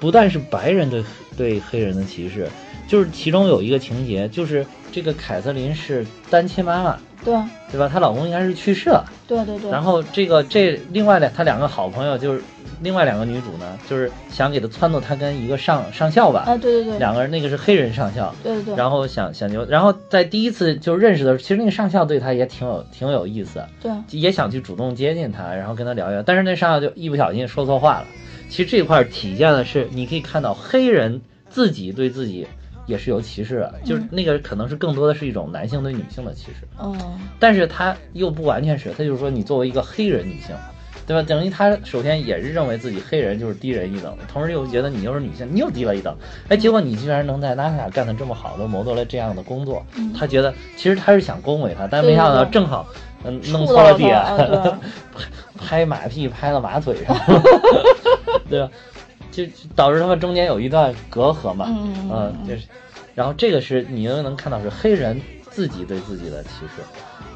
[0.00, 1.04] 不但是白人对
[1.36, 2.48] 对黑人的歧视，
[2.86, 7.34] 就是其中有一个情节，就是这个凯瑟琳是单亲妈妈，对
[7.70, 7.88] 对吧？
[7.92, 9.04] 她老公应该是去世了。
[9.26, 9.70] 对对对。
[9.70, 12.42] 然后这个这另外两她两个好朋友就是
[12.80, 18.76] 另外两个女主呢，就是想给她撺掇她跟一个上上校吧，啊，对对对，两个人那个是黑人上校，对对对。
[18.76, 28.06] 然后想想就然后在第一次就认识的时候，其实那个上校对她也挺有挺有意思，对也想去主动接近她，然后跟她聊一聊，但是那上校就一不小心说错话了。
[28.48, 32.46] 其实这块儿体现的是，你可以看到黑人自己对自己
[32.88, 36.66] 也是有歧视的，就是那个可能是更多的是一种男性对女性的歧视。
[36.82, 36.96] 嗯
[37.38, 40.56] 但是他又不完全是，他就是说你作为一个黑人女性，
[41.06, 41.22] 对吧？
[41.22, 46.16] 等于他首先也是认为自己黑人就是低人一等，同时又觉得你又是女性，你又低了一等。
[46.48, 49.84] 哎，结果你居然能在 NASA 干得这么好，都谋得了这样的工作，
[50.18, 52.86] 他觉得其实他是想恭维他，但没想到正好
[53.24, 54.78] 嗯弄错了点，到了他啊
[55.14, 55.22] 对
[55.58, 57.16] 拍马屁拍到马腿上，
[58.48, 58.70] 对吧？
[59.30, 62.62] 就就导致他们中间有一段隔阂嘛，嗯就是，
[63.14, 66.82] 然后这个是你又能看到是黑人自己对自己的歧视，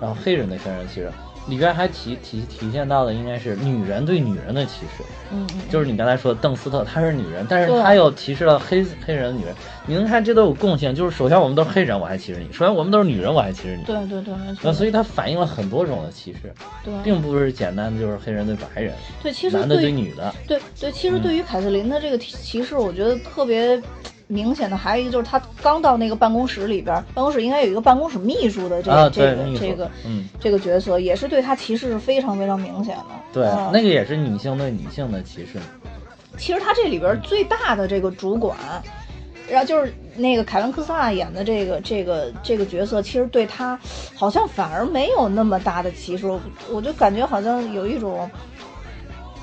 [0.01, 1.13] 然后黑人的黑人的歧视，
[1.49, 5.03] 里边还体体体现到的应该是女人对女人的歧视，
[5.33, 9.55] 嗯嗯，就是你刚才说的邓斯特，她是女人，但是她又歧视了黑黑人的女人，
[9.87, 13.83] 你能看这都有共性，就是首先我们都是黑人，我还歧视你；首先我们都是女人，我还歧视你。
[13.83, 14.73] 对对对，没错那。
[14.73, 16.53] 所以它反映了很多种的歧视，
[16.85, 20.33] 对并不是简单的就是黑人对白人，对，其实男的对对女的。
[20.47, 23.81] 对对，其实对于凯瑟琳的这个歧视，我觉得特别
[24.33, 33.05] 明显的还有一个就是，他刚到那个办公室里边儿，办公室应该有一个办公室秘书的这个、啊，这个这个嗯，这个角色，也是对他歧视是非常非常明显的。
[33.33, 35.59] 对，嗯那个也是女性对女性的歧视。
[36.39, 38.57] 其实他这里边最大的这个主管，
[39.51, 43.79] 然后就是那个凯文科斯纳演的这个这个这个角色，其实对他
[44.15, 46.41] 好像反而没有那么大的歧视，我
[46.71, 48.31] 我就感觉好像有一种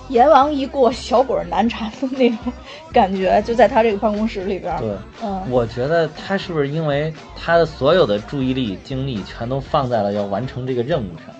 [0.09, 2.53] 阎王一过小鬼难缠的那种
[2.91, 4.75] 感觉，就在他这个办公室里边。
[4.79, 4.89] 对，
[5.23, 11.35] 嗯，我觉得他是不是因为他的所有的注意力、精力全都放在了要完成这个任务上，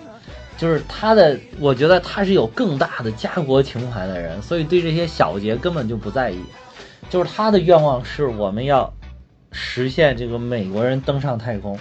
[0.56, 6.40] 就是他的，我觉得他是有更大的家国情怀的人，所以对这些小节根本就不在意。
[7.08, 8.92] 就是他的愿望是我们要
[9.50, 11.76] 实现这个美国人登上太空，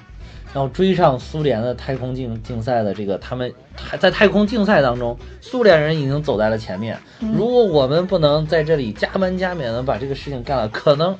[0.53, 6.97] 然后追上苏联的太空竞竞赛的这个他们还在太空竞赛当中，苏联人已经走在了前面。
[7.19, 11.17] 如果我们不能在这里加班加点的把这个事情干了，可能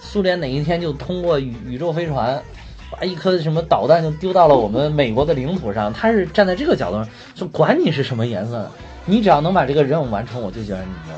[0.00, 2.42] 苏联哪一天就通过宇宇宙飞船。
[2.94, 8.70] 把一颗什么导弹就丢到了我们美国的领土上，他是站在这个角度上说，管你是什么颜色的，
[9.06, 11.14] 你只要能把这个任务完成，我就觉得你牛。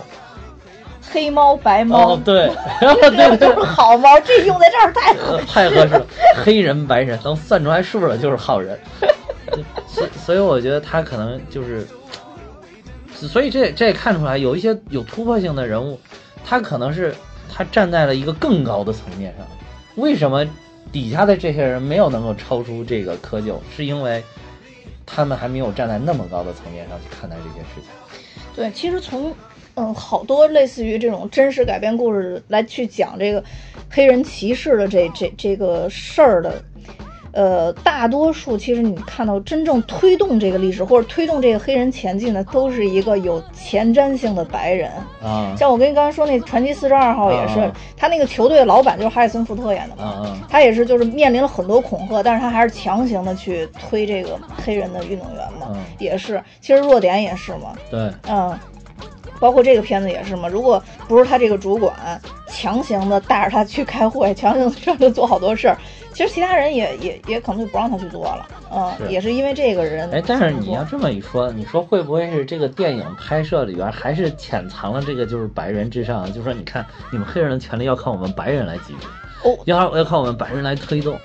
[1.14, 2.50] 黑猫白猫，哦，对，
[2.80, 5.46] 这 对对都是好猫，这用在这儿太合适。
[5.54, 6.06] 太合适了，
[6.44, 8.76] 黑人白人能算出来数了就是好人，
[9.86, 11.86] 所以所以我觉得他可能就是，
[13.14, 16.00] 所以这这也看出来有一些有突破性的人物，
[16.44, 17.14] 他可能是
[17.48, 19.46] 他站在了一个更高的层面上。
[19.94, 20.44] 为什么
[20.90, 24.20] 底下的这些人没有能够超出这个窠臼，是因为
[25.06, 27.84] 他们还没有站在那么高的层面上去看待这些事情。
[28.56, 29.32] 对，其实从
[29.74, 33.42] 嗯好多类似于这种真实改编故事来去讲这个
[33.90, 36.62] 黑人歧视的这这这个事儿的。
[37.36, 44.88] 呃，大多数其实你看到真正推动这个历史或者推动这个黑人前进的，都是一个有前瞻性的白人
[45.20, 45.52] 啊。
[45.58, 50.40] 像我跟你刚才说那传奇四十二号也是，他那个球队的老板就是哈里森福特演的嘛。
[50.48, 55.76] 他也是就是面临了很多恐吓，但是他还是强行的去推这个黑人的运动员嘛。
[55.98, 57.74] 也是，其实弱点也是嘛。
[57.90, 58.56] 对，嗯，
[59.40, 60.48] 包括这个片子也是嘛。
[60.48, 65.76] 如果不是他这个主管强行的带着他去开会， 强行让他做好多事儿。
[66.12, 70.08] 其实其他人也也也可能就不让他去做了，嗯，也是因为这个人。
[70.12, 76.24] 哎，但是你要这么一说，你说会不会是这个电影拍摄里边还是潜藏了这个就是白人至上？
[76.32, 78.96] 就是说，你看你们黑人的权利要靠我们白人来给予，
[79.42, 81.18] 哦，要要靠我们白人来推动。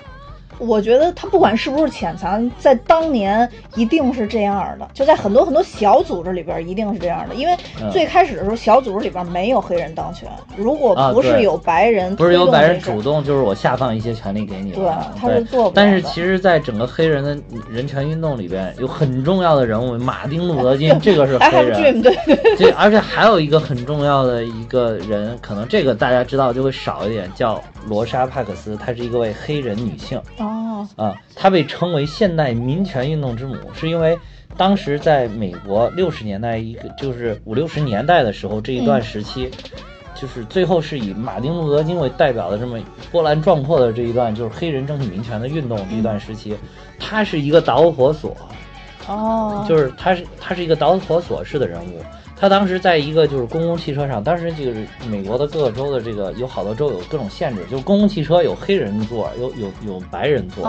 [0.60, 7.34] 我觉得他不管是不是潜藏，在当年一定是这样的，就在很多很多小组织里边一定是这样的。
[7.34, 7.56] 因为
[7.90, 14.72] 最开始的时候，小组织里边没有黑人当权，如果不是有白人，不是有白人主动，就是我下放一些权利给你。
[14.72, 14.84] 对，
[15.18, 15.72] 他是做。
[15.74, 17.36] 但是其实，在整个黑人的
[17.70, 22.02] 人权运动里边，有很重要的人物，马丁路德金， 这个是黑人。
[22.02, 22.14] 对
[22.56, 22.70] 对。
[22.72, 30.20] 而且还有一个很重要的一个人，可能这个大家知道就会少一点，叫罗莎帕克斯，她是一个位黑人女性。
[30.38, 34.18] 哦，啊，她被称为现代民权运动之母，是因为
[34.56, 39.50] 当时在美国六十年代一个就是五六十年代的时候这一段时期，
[40.14, 42.78] 就是最后是以马丁路德金为代表的这么
[43.10, 46.56] 波澜壮阔的这一段，就是黑人争取民权的运动这一段时期，
[46.98, 48.36] 她是一个导火索，
[49.06, 52.02] 哦，就是她是她是一个导火索式的人物。
[52.40, 60.64] 他当时在一个就是公共汽车上，当时就是美国的各个州的这个有好多州有各种限制，就是公共汽车有黑人坐，有有有白人坐，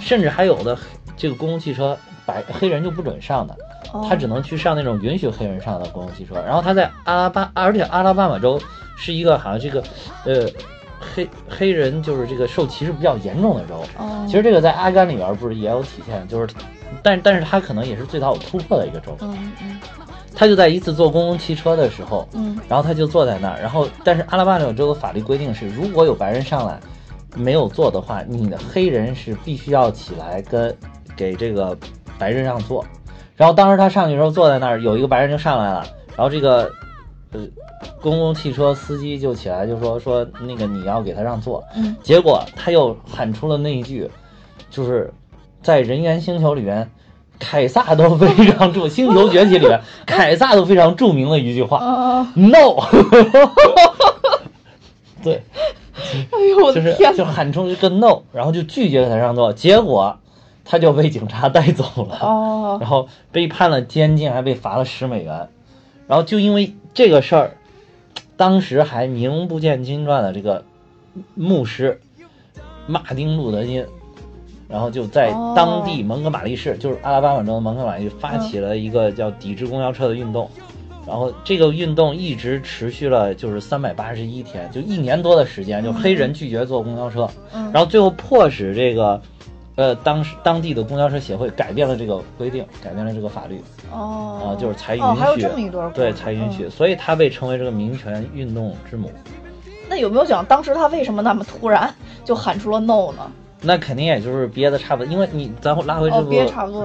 [0.00, 0.76] 甚至还有的
[1.16, 3.56] 这个公共汽车白黑人就不准上的，
[4.08, 6.34] 他只能去上那种允许黑人上的公共汽车。
[6.44, 8.60] 然后他在阿拉巴，而且阿拉巴马州
[8.96, 9.80] 是一个好像这个
[10.24, 10.48] 呃
[11.14, 13.80] 黑黑人就是这个受歧视比较严重的州。
[14.26, 16.52] 其实这个在阿甘里边不是也有体现，就是
[17.00, 19.16] 但但是他可能也是最早有突破的一个州。
[19.20, 19.80] 嗯嗯。
[20.34, 26.80] 他就在一次坐公共汽车的时候，嗯，然后他就坐在那儿，然后但是阿拉巴马州的法律规定是，如果有白人上来
[27.36, 30.74] 没有坐的话，你的黑人是必须要起来跟
[31.14, 31.76] 给这个
[32.18, 32.84] 白人让座。
[33.36, 36.70] 然后当时他上去的时候坐在那儿，有一个白人就上来了，然后这个
[37.32, 37.40] 呃
[38.00, 44.10] 公共汽车司机就起来就说说那个你要给他让座，嗯，结果他又喊出了那一句，
[44.70, 45.12] 就是
[45.62, 46.90] 在人猿星球里边。
[47.44, 52.80] 凯撒都非常著，《星球崛起》里面， 凯撒都非常著名的一句话，“No”，
[55.24, 55.42] 对，
[56.30, 60.18] 哎呦，就是就喊出一个 “No”，然后就拒绝给他让座，结果
[60.64, 65.48] 他就被警察带走了，哦，然后被判了监禁，还被罚了十美元，
[66.06, 67.56] 然后就因为这个事儿，
[68.36, 70.64] 当时还名不见经传的这个
[71.34, 72.00] 牧师
[72.86, 73.84] 马丁路德金。
[74.72, 80.50] 然后就在当地蒙哥马利市，就是阿拉巴马州的蒙哥马利，发起了一个叫抵制公交车的运动。
[81.06, 87.28] 然后这个运动一直持续了就是三百八十一天，就一年多的时间，就黑人拒绝坐公交车。
[87.52, 89.20] 然后最后迫使这个，
[89.74, 93.60] 呃，当时当地的公交车协会改变了这个规定，改变了这个法律。
[93.92, 94.54] 哦。
[94.56, 95.42] 啊，就是才允许。
[95.92, 96.70] 对，才允许。
[96.70, 99.10] 所以他被称为这个民权运动之母。
[99.88, 101.92] 那有没有讲当时他为什么那么突然
[102.24, 103.30] 就喊出了 “no” 呢？
[103.62, 106.30] 那肯定也就是憋的差不多，因为你咱拉回这部，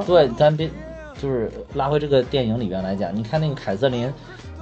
[0.06, 0.70] 对，咱别
[1.20, 4.14] 就是拉回这个电影里边来讲，你看那个凯瑟琳，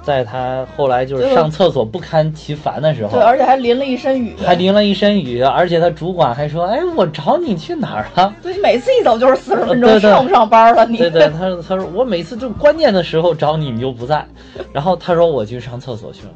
[0.02, 8.34] 在她后来就是上厕所不堪其烦的时候，对，而且还淋了一身雨，还淋了一身雨，而且她主管还说，哎，我找你去哪儿了？
[8.42, 10.86] 对，每次一走就是四十分钟，上不上班了？
[10.86, 14.24] 你对对，他他说我每次就关键的时候找你，你就不在，
[14.72, 16.32] 然后他说我去上厕所去了。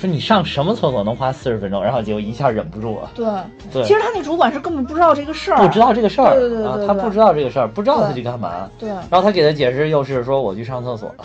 [0.00, 1.84] 说你上什么厕所能花四十分钟？
[1.84, 3.10] 然后结果一下忍不住了。
[3.14, 3.26] 对
[3.70, 8.66] 对，其实他那主管是根本不知道这个事儿，不知道这个事儿，对对对，他不知道这个事儿，不知道他去干嘛。
[8.78, 11.24] 对，然后他给他解释又是说我去上厕所了。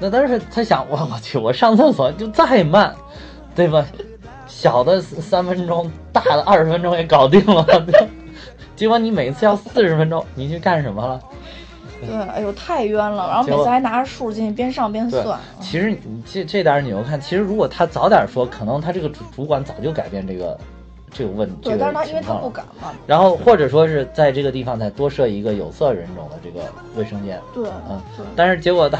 [0.00, 2.92] 那但是他想，我我去，我上厕所就再慢，
[3.54, 3.86] 对吧？
[4.48, 7.64] 小的三分钟，大的二十分钟也搞定了。
[8.74, 11.20] 结果你每次要四十分钟，你去干什么了？
[12.06, 13.28] 对，哎呦，太冤了！
[13.28, 15.38] 然后每次还拿着数进去边上边算。
[15.60, 20.58] 其实你这这点你又看，其实如果他早点说，可能他这个主主管早就改变这个
[21.12, 22.34] 这个问这对，个但是他因为他。
[22.40, 26.64] 不敢嘛，然后或者说是在这个地方再多设一个有色人种的这个
[26.96, 28.98] 卫生间，对，嗯对，但是结果他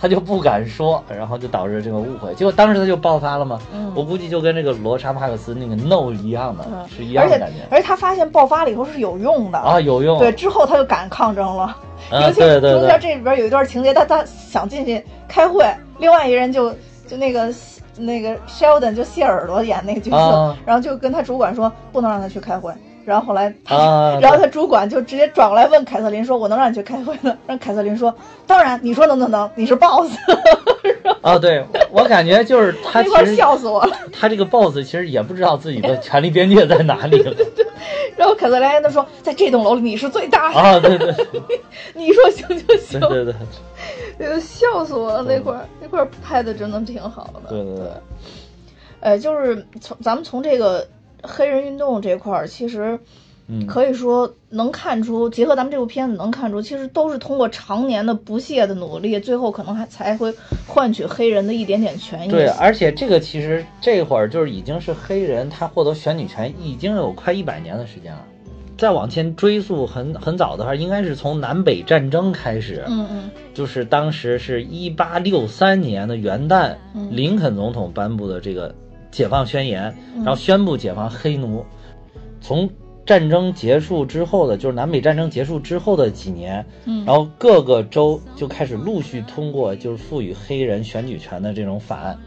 [0.00, 2.34] 他就不敢说，然后就导致这个误会。
[2.34, 3.92] 结果当时他就爆发了嘛，嗯。
[3.94, 6.88] 我估计就跟这个罗莎帕克斯那个 no 一样的，嗯。
[6.88, 7.38] 是一样的。
[7.38, 9.58] 感觉而且他发现爆发了以后是有用的。
[9.58, 10.18] 啊，有用。
[10.18, 11.64] 对，之后他就敢抗争了。
[12.10, 15.66] 啊，尤其对对中间，这里边有一段情节，他他想进去开会，
[15.98, 16.72] 另外一人就
[17.06, 17.52] 就那个
[17.98, 22.72] 那个 Sheldon 就谢耳朵演那个角色，啊然后就跟他主管说不能让他去开会。
[23.08, 28.14] 然后后来他，啊 然后他主管就直接转过来问凯瑟琳说：“我能让你去开会吗？”让凯瑟琳说
[28.46, 30.12] ：“当然，你说能能能，你是 boss。
[31.22, 33.96] 啊，对我感觉就是 ”他其实笑死我了。
[34.12, 37.34] 他这个 boss 其实也不知道自己的权力边界在哪里了
[38.16, 41.14] 然后凯瑟琳他说：“在这栋楼里你是最大的，啊，对对
[41.94, 43.00] 你说行就行。
[43.00, 43.34] 对对
[44.18, 45.22] 对笑死我了！
[45.22, 47.48] 那块儿那块儿拍的真的挺好的。
[47.48, 47.86] 对对对，
[49.00, 50.84] 呃，就是从咱们从这个
[51.22, 52.98] 黑人运动这块儿，其实
[53.48, 60.34] 嗯，可以说能看出，结合咱们这部片子能看出，其实都是通过常年的不懈的努力，最后可能还才会
[60.66, 62.30] 换取黑人的一点点权益。
[62.30, 68.22] 对，而且这个其实这会儿就是已经是黑人他获得选举权已经有快一百年的时间了。
[68.76, 78.72] 再往前追溯很很早的话，应该是从南北战争开始，嗯嗯就是当时是一八六三年的元旦，嗯林肯总统颁布的这个
[79.10, 80.24] 解放宣言，嗯。
[80.24, 81.64] 然后宣布解放黑奴。
[82.40, 82.68] 从
[83.04, 92.18] 战争结束之后的，就是南北战争结束之后的几年，嗯，然后各个州就开始陆续通过就是赋予黑人选举权的这种法案。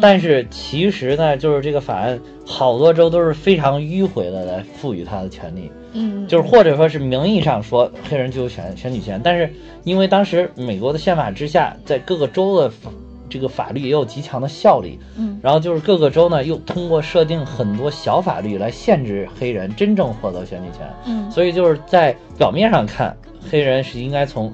[0.00, 9.50] 但是其实呢，就是这个法案好多州都是非常迂回的来赋予他的权利，嗯，就是或者说是名义上说黑人就有选选举权，但是
[9.82, 12.90] 因为当时美国的宪法之下，在各个州的法
[13.28, 15.38] 这个法律也有极强的效力，嗯。
[15.42, 21.30] 然后就是各个州呢又通过设定很多小法律来限制黑人真正获得选举权，嗯。
[21.30, 23.16] 所以就是在表面上看，
[23.50, 24.52] 黑人是应该从，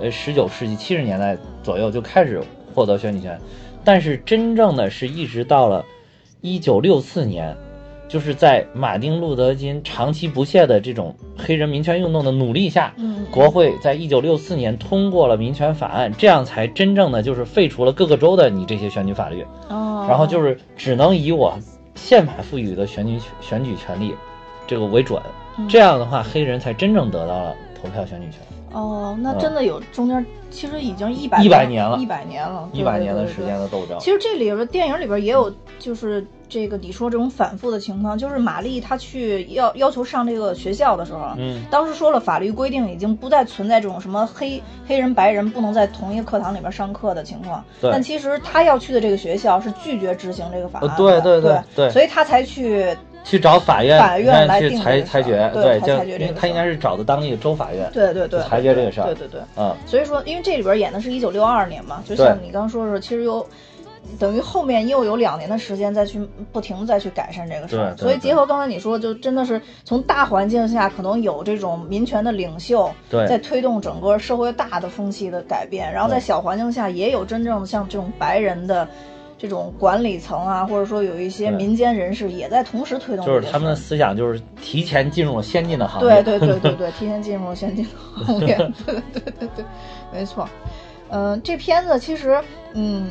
[0.00, 2.42] 呃，十九世纪七十年代左右就开始
[2.74, 3.38] 获得选举权，
[3.84, 5.84] 但是真正的是一直到了
[6.40, 7.56] 一九六四年，
[8.08, 13.26] 就是在马丁·路德·金长期不懈的这种黑人民权运动的努力下，嗯。
[13.30, 21.58] 国会在一九六四年通过了民权法案，这样才真正的就是废除了各个州的你这些选举法律，哦，然后就是只能以我
[21.94, 24.14] 宪法赋予的选举选举权利
[24.66, 25.20] 这个为准，
[25.58, 25.68] 嗯。
[25.68, 28.40] 这样的话黑人才真正得到了投票选举权。
[28.72, 29.38] 哦，那嗯。
[29.38, 31.98] 真的有中间其实已经一百100年了。
[31.98, 33.44] 一百年了，一百年的时。
[33.44, 33.98] 间的斗争。
[34.00, 59.40] 其实这里边电影里边也有，就是这个你说这种反复的情况，就是玛丽她去要要求上这个学校的时候，嗯，当时说了法律规定已经不再存在这种什么黑黑人白人不能在同一个课堂里边上课的情况，对但其实他要去的这个学校是拒绝执行这个法案的，呃对对对所以他才去去找法院，法院来去定裁裁决，对才就裁决这个他应该是找的当地的州法院，对对对裁决这个事儿对对对。
[59.56, 63.46] 嗯，所以说，因为这里边演的是一九六二年嘛，就像你刚刚说的，其实有
[64.18, 66.20] 等于后面又有两年的时间再去
[66.52, 67.94] 不停的再去改善这个事儿。
[67.94, 78.88] 对对所以结合刚才你说，就真的是从大环境下可能有这种民权的领袖对在推动整个社会大的风气的改变，然后在小环境下也有真正的像这种白人的。
[79.40, 89.64] 这种管理层啊，或者说有一些民间人士也在同时推动就是他们的思想就是提前进入了先进的行对业，对对对 对，提前进入先进的行业， 对对对对对，
[90.12, 90.48] 没错。
[91.10, 92.36] 嗯、这片子其实，
[92.74, 93.08] 嗯，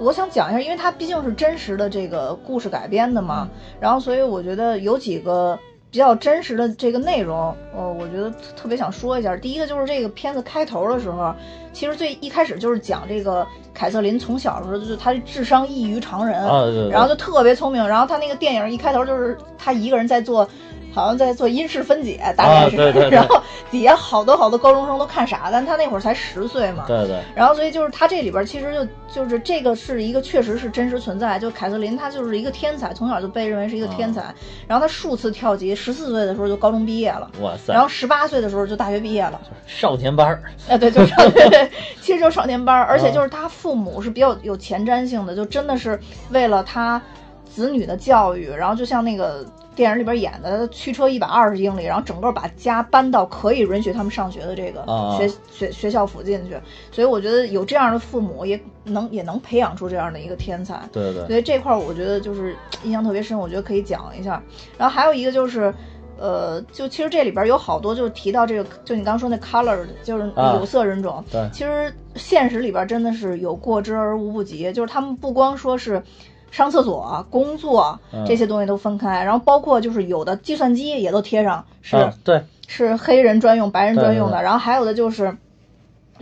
[0.00, 3.48] 我想讲一下，因为它毕竟是真实的这个故事改编的嘛，
[3.80, 5.58] 然后所以我觉得有几个
[5.90, 9.36] 比较真实的这个内容，呃，我觉得特特别想说一下。
[9.36, 11.34] 第一个就是这个片子开头的时候，
[11.72, 20.48] 其实最一开始就是讲这个凯瑟琳从小的时候就是她智商异于常人，啊对对对然后就特别聪明，然后她那个电影一开头就是她一个人在做。
[20.92, 23.10] 好像在做因式分解，大概是，啊对对对。
[23.16, 27.20] 然后底下好多好多高中生都看傻，但他那会儿才十岁嘛，对对。
[27.34, 34.34] 然后所以就是他这里边其实就就是这个是一个确实是真实存在，就凯瑟琳她就是一个天才，从小就被认为是一个天才，
[34.66, 41.70] 然后她数次跳级，十四岁的时候就高中毕业了，哇塞，然后十八岁的时候就大学毕业了，少年班儿，哎 对，就少 对对，
[42.00, 45.98] 其实就是少年班儿，而且就是他父母是比较有前瞻性的，就真的是
[46.30, 47.00] 为了他
[47.44, 49.44] 子女的教育，然后就像那个。
[49.78, 56.56] 电影里边演的，他驱车一百二十英里，然后整个把家搬到可以允许他们上学的这个啊学、学学校附近去，
[56.90, 60.80] 所以我觉得有这样的父母也能也能培养出这样的一个天才。
[60.90, 64.42] 对对所以这块儿我觉得就是印象特别深，我觉得可以讲一下。
[64.76, 65.72] 然后还有一个就是，
[66.18, 71.24] 呃，就其实这里边有好多就是提到这个，就你刚说那 color，就是啊有色人种。
[71.30, 76.02] 对其实现实里边真的是有过之而无不及，就是他们不光说是。
[76.50, 78.24] 上厕所、工作嗯。
[78.26, 85.36] 这些东西都分开，然后包括就是有的计算机也都贴上是、啊，对，是黑人专用、白人专用的，然后还有的就是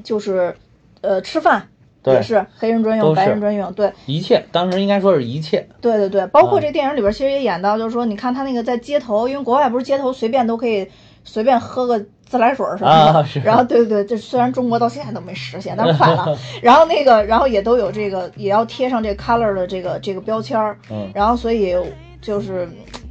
[0.04, 0.56] 就是
[1.00, 1.68] 呃吃饭
[2.02, 3.92] 对也是黑人专用、白人专用，对。
[4.06, 10.88] 一切当时应该说是一切，对对对，包括啊这电影里边其实也演到，就是说你看他那个在街头，因为国外不是街头随便都可以
[11.26, 16.36] 随便喝个自来水儿什么的，啊然后对对对，这虽然中国到现在都没实现，但是快了。
[16.62, 20.78] 然后那个，然后也都有这个，也要贴上这 color 的这个这个标签儿。
[20.90, 21.76] 嗯然后所以
[22.22, 22.66] 就是，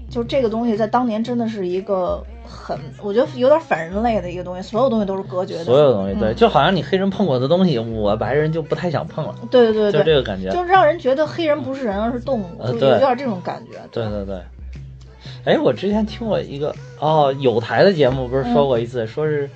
[0.10, 5.64] 就这个东西在当年真的是一个很，我觉得有点反人类的一个东西，所有东西都是隔绝的。
[5.64, 10.50] 所有东西对，嗯就好像你黑人碰过的东西，我白人就不太想碰了，对对对就这个感觉。
[10.50, 13.80] 就让人觉得黑人不是人，而是动物，呃就有点这种感觉。
[13.92, 14.42] 对对对。
[15.44, 19.50] 哎，我之前听过一个哦，有台的节目不是说过一次，说是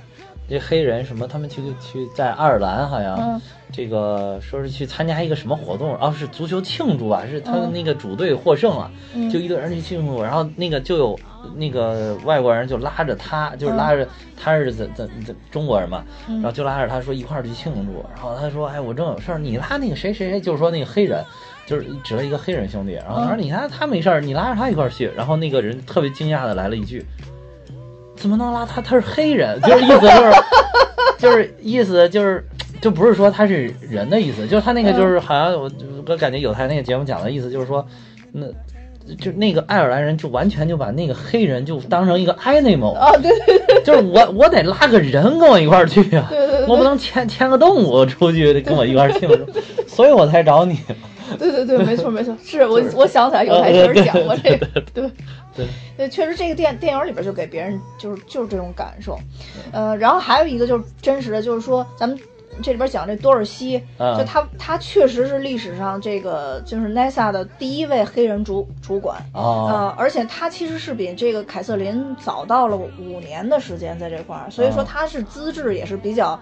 [0.47, 3.41] 这黑人什么，他们去去在爱尔兰好像、嗯。
[3.71, 7.71] 这个说是去参加一个什么活动，哦是足球庆祝啊，是他的嗯。
[7.71, 9.29] 那个主队获胜了，嗯。
[9.29, 11.19] 就一堆人去庆祝，然后那个就有
[11.55, 13.77] 那个外国人就拉着他，就是嗯。
[13.77, 16.35] 拉着他是怎怎怎中国人嘛，嗯。
[16.37, 21.23] 然后就拉着他说一块儿去庆祝，然后他说哎我正有事儿，你拉那个谁谁谁，就是说那个黑人。
[21.69, 27.05] 就是指了一个黑人兄弟，然后他说：“嗯你看他没事儿，你拉着他一块儿去。”然后那个人特别惊讶的来了一句
[28.17, 28.81] ：“怎么能拉他？
[28.81, 30.31] 他是黑人。” 就是意思就是，
[31.19, 32.43] 就是意思就是，
[32.81, 35.69] 就不是说他是人的意思，就是他那个就是好像我
[36.07, 37.85] 我感觉有台那个节目讲的意思就是说，
[38.31, 38.47] 那
[39.19, 49.51] 就那个爱尔兰人就完全就把那个黑人就当成一个 animal，啊，对对对就是我我得拉个人跟我一块儿去啊，对对对我不能牵牵个动物出去跟我一块儿庆祝，
[49.87, 50.79] 所以我才找你。
[51.37, 55.09] 对 对对，没错没错，是我我想起来有台确实讲过这个，对
[55.53, 55.67] 对。
[55.97, 59.19] 对，确实这个电电影里边就给别人就是就是这种感受，
[59.73, 62.17] 呃，然后还有一个就是真实的，就是说咱们
[62.63, 74.85] 这里边讲这多尔西，嗯就他他确实是历史上这个就是 NASA 的第一位黑人主主管，哦，呃，而且他其实是比这个凯瑟琳早到了五年的时间在这块儿，所以说哦。
[74.87, 76.39] 他是资质也是比较，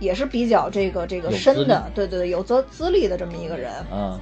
[0.00, 3.70] 也是比较这个这个深的，对对对，有资资历的这么一个人。
[3.92, 4.18] 嗯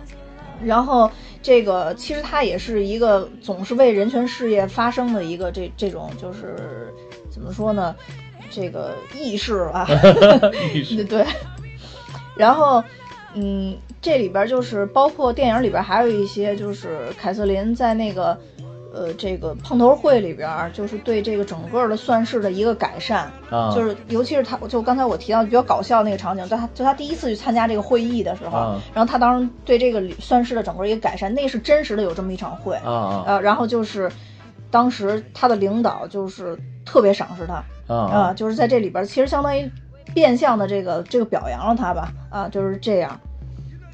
[0.61, 1.09] 然后
[1.41, 6.93] 这个其实他也是一个总是为人权事业发声的一个这这种就是
[7.31, 7.95] 怎么说呢，
[8.51, 9.87] 这个意识啊，
[10.74, 11.26] 意识对对。
[12.37, 12.83] 然后，
[13.35, 18.37] 嗯，这里边就是包括电影里边还有一些就是凯瑟琳在那个。
[18.93, 32.76] 呃，这个碰头会里边儿，就是对这个整个的算式的一个改善，啊，就是尤其是他，就刚才我提到比较搞笑那个场景，在他就他第一次去参加这个会议的时候，啊然后他当时对这个算式的整个一个改善，那是真实的有这么一场会，
[33.26, 34.11] 啊然后就是
[34.70, 39.70] 当时他的领导就是特别赏识他，啊啊、就是在这里边儿其实相当于
[40.14, 43.20] 变相的这个这个表扬了他吧，啊，就是这样。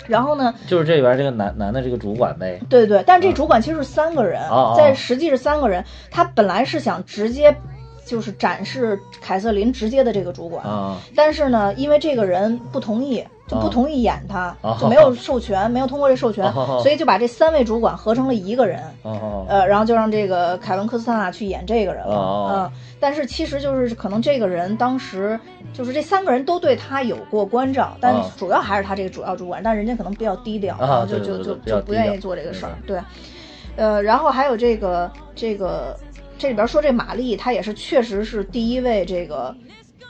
[0.06, 4.40] 然后呢，就是这里边这个男男的这个主管呗，对对，但这主管其实是三个人，
[4.76, 5.82] 在实际是三个人。
[6.10, 7.56] 他本来是想直接
[8.04, 10.96] 就是展示凯瑟琳直接的这个主管，啊。
[11.14, 18.80] 但是呢，因为这个人不同意，就不哦同意演他，哦就没有授权，没有通过这授权，哦所以就把这三位主管合成了一个人。
[19.02, 25.38] 哦呃，然后就让这个凯文科斯塔纳去演这个人了，哦嗯，但是其实就是可能这个人当时
[25.72, 33.00] 就是这三个人都对他有过关照，但哦主要还是他这个主要主管，但人家可能比较低调，啊然后就就就就不愿意做这个事儿嗯，对，
[33.76, 35.96] 呃，然后还有这个这个
[36.44, 39.56] 这里边说这玛丽，她也是确实是第一位这个。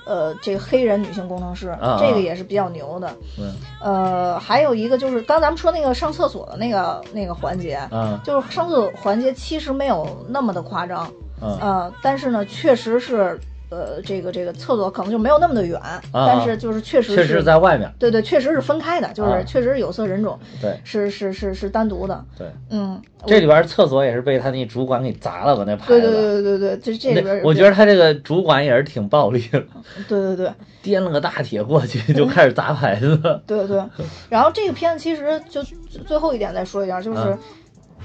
[0.06, 3.10] 呃，这个黑人女性工程师，啊这个也是比较牛的。
[3.38, 11.10] 嗯呃，还有一个就是刚咱们说那个上厕所的那个那个环节，嗯就是上厕所环节其实没有那么的夸张，
[11.40, 13.40] 嗯呃，但是呢，确实是，
[13.74, 15.80] 呃，这个这个厕所可能就没有那么的远，
[16.12, 25.64] 但是就是确实是确实在外面，对对，确实是分开的，就是啊确实是有色人种，对是是是是单独的，对，嗯，这里边厕所也是被他那主管给砸了吧？
[25.66, 29.62] 那牌对对，对对对对，这这里边那我觉得他这个主管也是挺暴力的，
[30.08, 30.50] 对对对
[30.82, 33.82] 掂了个大铁过去就开始砸牌子，对对，
[34.28, 35.62] 然后这个片子其实就
[36.06, 37.18] 最后一点再说一下，就是。
[37.20, 37.38] 嗯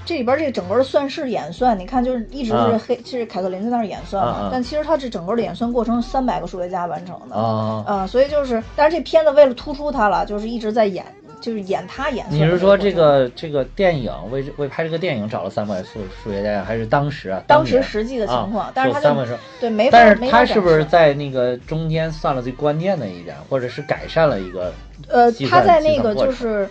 [0.04, 7.84] 这里边这个整个的算式演算，你看就是一直是啊黑，是凯瑟琳在那儿演算嘛，但其实它这整个的演算过程是三百个数学家完成的，啊。
[7.86, 11.04] 啊、所以就是，但是这片子为了突出他了，就是一直在演，
[11.40, 17.42] 就是演他演算你是说这个这个电影为为拍这个电影找了三百数数学家，还是当时啊？
[17.46, 19.14] 当时实际的情况，啊但是他就
[19.60, 24.72] 对没法，但是他是不是在那个中间算了最关键的一点，或者是改善了一个？
[25.08, 26.68] 呃，他在那个就是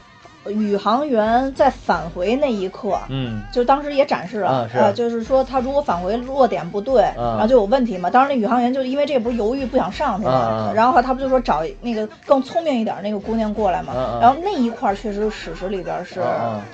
[0.47, 3.41] 宇航员在返回那一刻，嗯。
[3.51, 7.13] 就当时也展示了，啊就是说他如果返回落点不对，啊。
[7.37, 8.09] 然后就有问题嘛。
[8.09, 16.21] 当时那宇航员就因为这不是犹豫不想上去嘛，然后他不就说找那个更聪明一点那个姑娘过来嘛，然后那一块儿确实史实里边是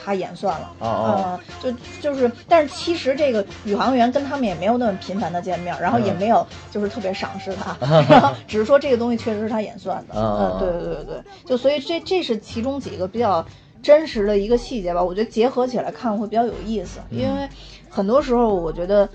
[0.03, 7.75] 他演算了，啊就就是，但是其实这个宇航员跟他们也没有那么频繁的见面，然后也嗯没有就是特别赏识他，
[8.09, 13.45] 然后只是说这个东西确实是他演算的，嗯，对对对对对，就所以这这是其中几个比较
[13.85, 17.47] 真实的一个细节吧，我觉得结合起来看会比较有意思，因为
[17.87, 19.07] 很多时候我觉得，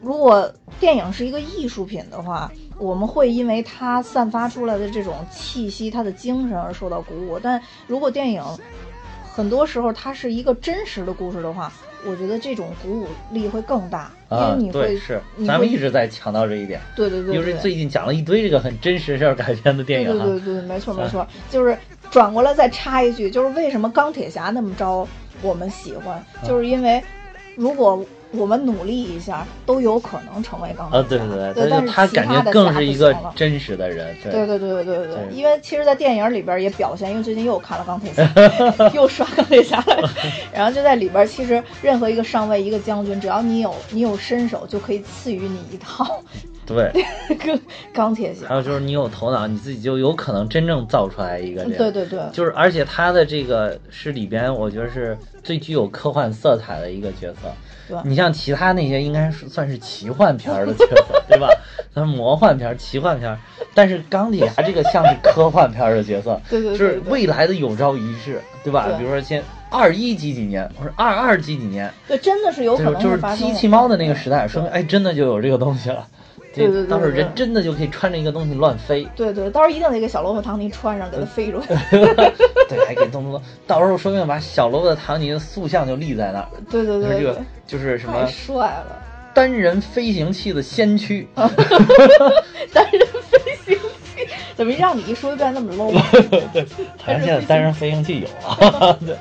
[0.00, 0.48] 如果
[0.78, 2.48] 电影是一个艺术品的话，
[2.78, 8.40] 我们会因为它散发出来的这种气息、它的精神而受到鼓舞，但如果电影
[9.34, 11.72] 很多时候它是一个真实的故事的话，
[12.06, 21.76] 我觉得这种鼓舞力会更大，因啊为你，会，对，是，你会咱们一直在强调这一点，对对对对，因为最近讲了一堆这个很真实事儿改编的电影啊，对对对对，没错没错，就是
[22.10, 25.06] 转过来再插一句，就是为什么钢铁侠那么招
[25.42, 27.02] 我们喜欢，就是因为
[27.54, 31.08] 如果我们努力一下，都有可能成为钢铁啊，侠。
[31.08, 38.28] 对对对，但是他感觉更是一个真实的人，对对对对对对对因为其实，在电影里边也表现，因为最近又看了钢铁侠，
[38.92, 40.10] 又刷钢铁侠了，
[40.52, 46.20] 然后就在里边，其实任何一个上尉、一个将军，只要你有你有身手，就可以赐予你一套
[46.66, 46.90] 对，
[47.38, 47.58] 跟
[47.92, 48.54] 钢铁侠还。
[48.56, 51.78] 有就是你有头脑，你自己就有可能真正造出来一个这样。
[51.78, 57.52] 对对对，就是而且他的这个是里边，我觉得是最具有科幻色彩的一个角色。
[57.88, 61.48] 对你像其他那些应该是算是奇幻片儿的角色，对吧？
[61.94, 63.38] 咱魔幻片儿、奇幻片儿，
[63.74, 68.88] 但是钢铁侠这个像是科幻片儿的角色， 对对对就是未来的有朝一日，对吧？
[68.98, 69.40] 比如说先
[69.70, 76.04] 二一几几年，或者二二几几年，对，真的是有可能就是机器猫的那个时代，说明哎，真的就有这个东西了。
[76.56, 81.68] 对对对到时候人真的就可以穿着一个东西乱飞，对对，到时候一定得给小萝卜唐尼穿上，给他飞出去。
[82.68, 89.02] 对，还给动动动，到时候说不定把小萝卜的唐尼的塑像就立在那儿，对对对对就是这个，就是什太么帅了！
[89.34, 95.92] 单人飞行器的先驱， 单人飞行器，怎么让你一说就变那么 low？
[96.52, 96.66] 对
[97.06, 99.14] 咱现在单人飞行器有啊，对，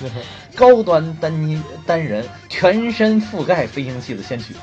[0.00, 0.12] 就是
[0.56, 4.54] 高端单一单人全身覆盖飞行器的先驱，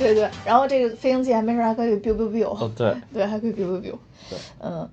[0.00, 3.94] 对对，然后这个飞行器还没事还可以 biu biu biu，、哦对， 对，还可以 biu biu biu。
[4.28, 4.88] 对，嗯，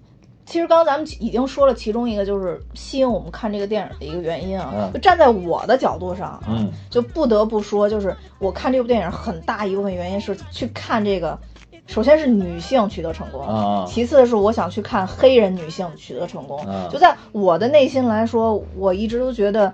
[0.45, 11.39] 其实刚刚咱们已经说了其中一个就是吸引我们看这个电影的一个原因啊，嗯就站在我的角度上啊，嗯就不得不说，就是我看这部电影很大一部分原因是去看这个。
[11.86, 16.60] 首先是女性取得成功，啊其次是我想去看黑人女性取得成功。
[16.66, 19.74] 啊就在我的内心来说，我一直都觉得，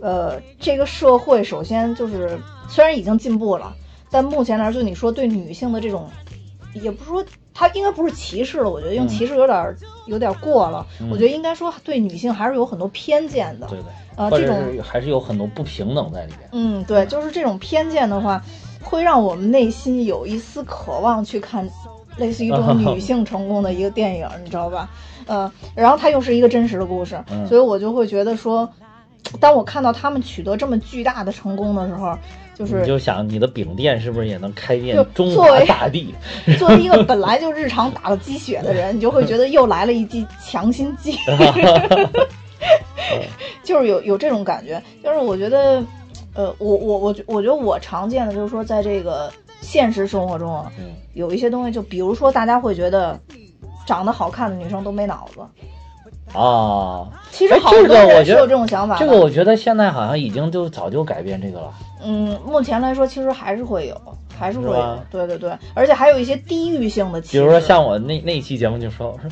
[0.00, 3.74] 呃，这个社会首先就是虽然已经进步了，
[4.10, 6.08] 但目前来说，你说对女性的这种，
[6.74, 10.86] 也不是说它应该不是歧视了，我觉得用嗯歧视有点儿、有点儿过了。
[11.00, 13.66] 嗯我觉得应该说对女性还是有很多偏见的。
[13.66, 16.48] 对对，呃这种还是有很多不平等在里边。
[16.52, 18.42] 嗯，对，就是这种偏见的话，
[18.82, 21.68] 会让我们内心有一丝渴望去看
[22.16, 24.88] 类似于这种 女性成功的一个电影，你知道吧？
[25.26, 28.68] 呃，然后它又是一个真实的故事，嗯所以我就会觉得说，
[29.40, 32.16] 当我看到他们取得这么巨大的成功的时候，
[32.58, 36.12] 就是你就想你的饼店是不是也能开遍就中华作为大地？
[36.58, 41.16] 作为一个本来就日常打了鸡血的人，你就会觉得又来了一剂强心剂
[43.62, 44.82] 就是有有这种感觉。
[45.04, 45.82] 就是我觉得，
[46.34, 53.18] 呃，我我我觉我觉得我常见的就是说，在这个现实生活中啊，嗯有一些东西，就比如说大家会觉得
[53.86, 55.40] 长得好看的女生都没脑子，
[56.34, 59.00] 啊，其实哎这好多人个我觉得是有这种想法的。
[59.00, 61.72] 这个我觉得现在好像已经就早就改变这个了。
[62.04, 64.00] 嗯，目前来说其实还是会有，
[64.38, 69.30] 还是会有，对对对，而且还有一些地域性的，比如说像我那那一期节目就说，我说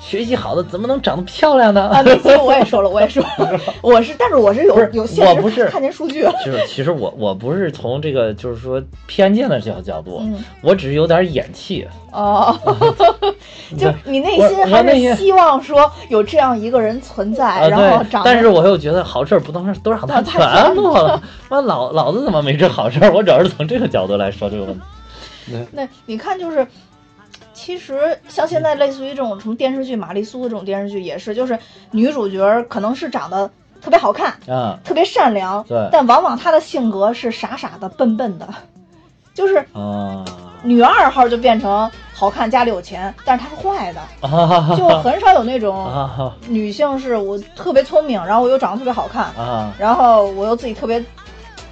[0.00, 1.82] 学习好的怎么能长得漂亮呢？
[1.88, 11.86] 啊，那期我也说了，我也说了 我是，但是我是有有现实我不是看见数据了，就是其实我我不是从这个就是说偏见的角角度，嗯我只是有点眼气。
[12.12, 12.58] 哦，
[13.78, 21.22] 就你内心还是希望说有这样一个人存在，啊，然后，长，但是我又觉得好事儿不能都让他全做了。
[21.50, 23.12] 完老老子怎么没这好事儿？
[23.14, 24.80] 我主要是从这个角度来说这个问题。
[25.70, 26.66] 那你看就是。
[27.62, 31.58] 其实像现在类似于这种什么电视剧，玛丽苏的这种电视剧也是，就是
[31.90, 33.50] 女主角可能是长得
[33.82, 38.48] 特别好看，啊特别善良，对但往往她的性格是傻傻的、笨笨的，
[39.34, 40.24] 就是啊
[40.62, 44.74] 女二号就变成好看、家里有钱，但是她是坏的，啊！
[44.74, 49.74] 就很少有那种啊女性是我特别聪明，然后我又长得特别好看，啊！
[49.78, 51.04] 然后我又自己特别，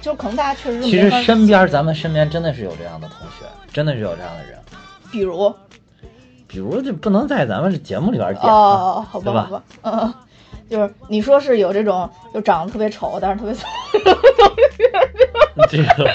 [0.01, 4.59] 就可能大家确实其实身边咱们身边真的是有这样的同学，真的是有这样的人。
[5.11, 5.51] 比如
[6.49, 10.13] 比如这不能在咱们这节目里边讲哦啊，哦，好吧好吧，嗯，
[10.69, 13.69] 就是你说是有这种就长得特别丑，但是特别聪
[15.55, 16.09] 明这个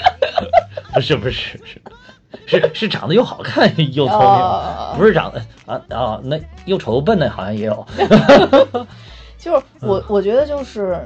[0.93, 7.85] 不是不是是是是长得又好看又聪明，哦不是长得啊啊那又丑又笨的好像也有。
[9.37, 10.99] 就是我嗯我觉得就是，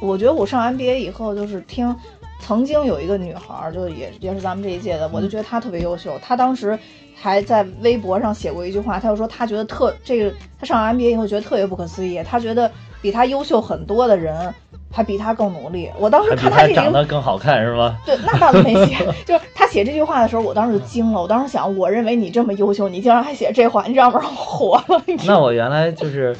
[0.00, 1.94] 我觉得我上 MBA 以后就是听，
[2.40, 6.18] 曾经有一个女孩儿，就也也是咱们这一届的，我就觉得她特别优秀。
[6.22, 6.78] 她当时
[7.14, 12.70] 还在微博上写过一句话，她就说她觉得特这个，她上 MBA 以后觉得特别不可思议，她觉得
[13.02, 14.54] 比她优秀很多的人
[14.90, 15.90] 还比她更努力。
[15.98, 16.74] 我当时看她这个。
[16.76, 17.98] 他长得更好看是吗？
[18.06, 21.20] 对，那倒是没写， 就是她写这句话的时候，我当时就惊了。
[21.20, 25.02] 我当时想，我认为你这么优秀，你竟然还写这话，你让不让我活了？
[25.26, 26.34] 那我原来就是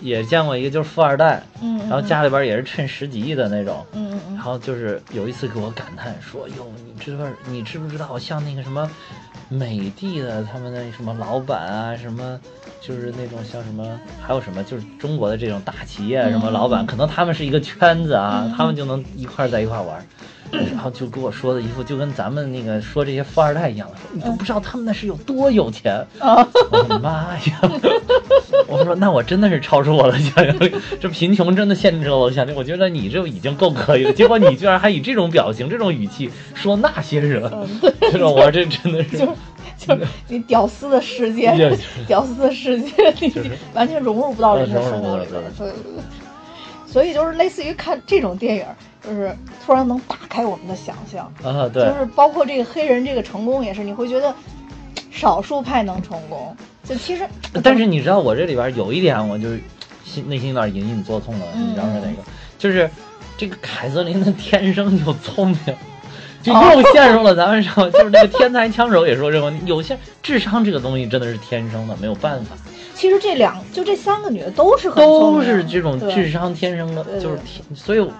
[0.00, 8.90] 也见过一个，就是富二代，嗯，然后家里边也是趁十几亿的那种，嗯然后就是有一次给我感叹说：“哟，你知道你知不知道，像那个什么
[9.48, 12.40] 美的的他们的什么老板啊，什么
[12.80, 18.54] 就是那种像什么，还有什么就是中国的这种大企业什么老板，嗯可能他们是一个圈子啊，嗯。
[18.56, 20.04] 他们就能一块儿在一块儿玩儿。”
[20.50, 26.04] 然后就跟我说的一副就跟咱们那个说这些富二代一样的，说你都不知道他们那是有多有钱。
[26.18, 26.46] 啊。
[26.70, 27.60] 我的妈呀！
[28.66, 32.58] 我说那我真的是超出我的想象力，这贫穷真的限制了我的想象力。
[32.58, 37.50] 我觉得你这已经够可以了，结果你居然还以这种表情、这种语气说那些人，
[38.12, 39.32] 这种我这真的是就是
[39.78, 39.96] 就
[40.28, 41.52] 你屌丝的世界，
[42.06, 45.44] 屌丝的世界，你完全融入不到人的生活里边儿。
[45.58, 46.02] 对对对。
[46.90, 48.74] 所以就是类似于看这种电影儿，
[49.06, 49.34] 就是
[49.64, 54.34] 突然能打开我们的想象，啊，对就，是包括这个黑人这个成功也是，你会觉得
[55.10, 57.28] 少数派能成功，就其实
[57.62, 59.60] 但是你知道我这里边有一点，我就是
[60.04, 62.22] 心内心有点隐隐作痛了，嗯你知道是哪个？
[62.58, 62.90] 就是
[63.38, 65.58] 这个凯瑟琳她天生就聪明。
[66.42, 72.56] 就哦又陷入了咱们上，就是那个天才枪手也说这个问题，有些智商这个东西真的是天生的，没有办法。
[73.00, 78.12] 其实这两就这三个女的都是很都是这种智商天生的，就是天，所以我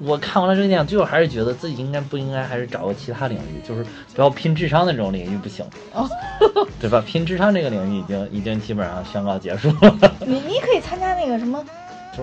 [0.00, 3.82] 我看完了这个电影，最后还是觉得自己应该不应该还是找个其他领域，就是
[4.14, 5.64] 不要拼智商的这种领域不行，
[5.94, 6.06] 哦
[6.78, 7.02] 对吧？
[7.06, 11.64] 拼智商这个领域已经已经基本上宣告结束了， 你你可以参加那个什么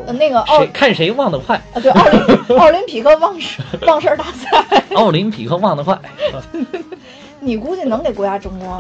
[0.06, 6.00] 呃那个奥谁看谁忘得快，啊对奥林 奥林匹克忘事忘事儿大赛，奥林匹克忘得快，
[7.42, 8.78] 你估计能给国家争光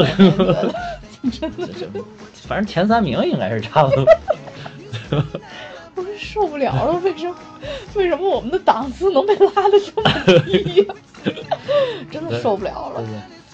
[1.25, 1.93] 了，我觉得。
[1.93, 4.05] 这这反正前三名应该是差不多。
[5.95, 7.35] 我是受不了了，为什么？
[7.93, 10.93] 为什么我们的档次能被拉的这么低呀、
[12.11, 13.03] 真的受不了了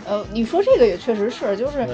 [0.08, 1.88] 呃，你说这个也确实是，就是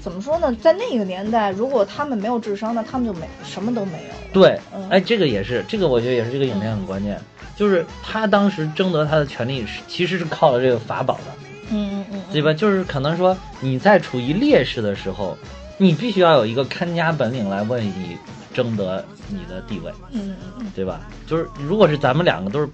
[0.00, 0.54] 怎么说呢？
[0.62, 4.14] 在那个年代，如果他们没有智商，那他们就没什么都没有。
[4.32, 7.20] 对嗯，哎，这个也是，这个我觉得也是这个影片很关键，
[7.56, 11.49] 就是他当时争得他的权利是其实是靠了这个法宝的。
[11.70, 12.52] 嗯嗯嗯，对吧？
[12.52, 15.36] 就是可能说你在处于劣势的时候，
[15.78, 18.18] 你必须要有一个看家本领来为你
[18.52, 21.00] 争得你的地位，嗯嗯嗯对吧？
[21.26, 22.68] 就是如果是咱们两个都是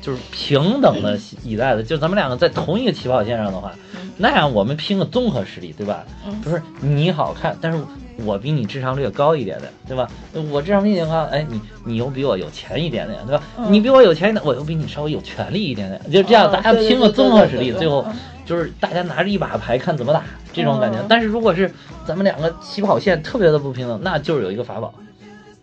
[0.00, 3.72] 就是平等的以待的，就咱们两个在同一个起跑线上的话，
[4.16, 6.04] 那样我们拼个综合实力，对吧？
[6.26, 7.78] 嗯不是你好看，但是
[8.24, 10.08] 我比你智商略高一点点，对吧？
[10.50, 13.42] 我智商比你高，哎，你你又比我有钱一点点，对吧？
[13.58, 18.14] 嗯你比我有钱一点，我又比你稍微有权利一点点，就这样，哦大家拼个综合实力，最后嗯
[18.46, 21.06] 就是大家拿着一把牌看怎么打这种感觉嗯。
[21.08, 21.72] 但是如果是
[22.04, 24.92] 咱们两个起跑线特别的不平等，那就是有一个法宝，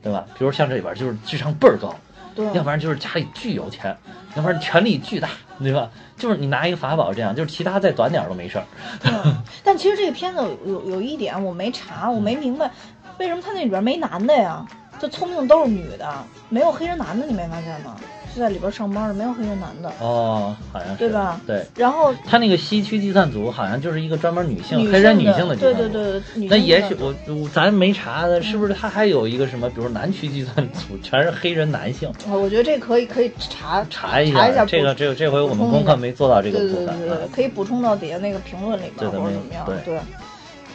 [0.02, 0.26] 对吧？
[0.38, 1.94] 比如像这里边就是智商倍儿高，
[2.38, 3.98] 对，要不然就是家里巨有钱，
[4.36, 5.28] 要不然权力巨大，
[5.60, 5.90] 对吧？
[6.16, 8.66] 就是你拿一个法宝这样，就是其他再短点儿都没事儿。
[9.02, 9.12] 对
[9.66, 12.70] 但其实这个片子有有有一点我没查，我没明白，
[13.18, 14.64] 为什么他那里边没男的呀？
[15.00, 16.08] 就聪明的都是女的，
[16.50, 17.96] 没有黑人男的，你没发现吗？
[18.38, 19.92] 是在里边上班的，没有黑人男的。
[20.00, 25.94] 哦，好像是对吧对，然后他那个西区计算组好像就是一个专门女性女黑人女性的计对算组。
[25.94, 32.08] 对对，女那也许我我咱没查的，是不是他还有一个什么，比如南区计算组全是黑人男性？
[32.10, 37.30] 啊我觉得这可以可以查查一下这个补这个这回我们功课没做到这个对部分对对对，啊。
[37.34, 39.66] 可以补充到底下那个评论里边或者怎么样。
[39.66, 40.00] 对对，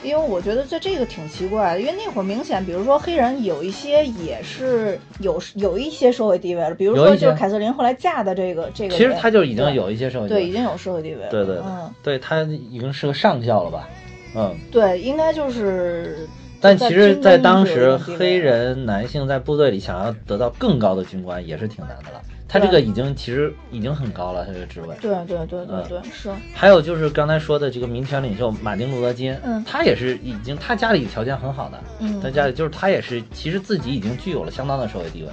[0.03, 10.41] 因为我觉得这这个挺奇怪的，因为那会儿明显，比如说黑人有一些也是有有一些社会地位了，比如说就是凯瑟琳后来嫁的这个这个，其实他就已经有一些社会地位。
[10.41, 11.65] 对已经有社会地位了，对对对。
[11.65, 13.89] 嗯，对他已经是个上校了吧？
[14.35, 16.29] 嗯，对，应该就是。
[16.61, 22.23] 但其实，在当时黑人男性在部队里想要得到更高的军官也是挺难的了。
[22.53, 24.95] 他这个已经其实已经很高了，他这个职位。
[25.01, 25.85] 对对对对嗯。
[25.89, 32.21] 对，是，还有就是刚才说的这个民权领袖马丁路德金，嗯他也是已经他家里条件很好的，嗯。
[32.21, 35.31] 他家里就是他也是其实自己已经具有了相当的社会地位，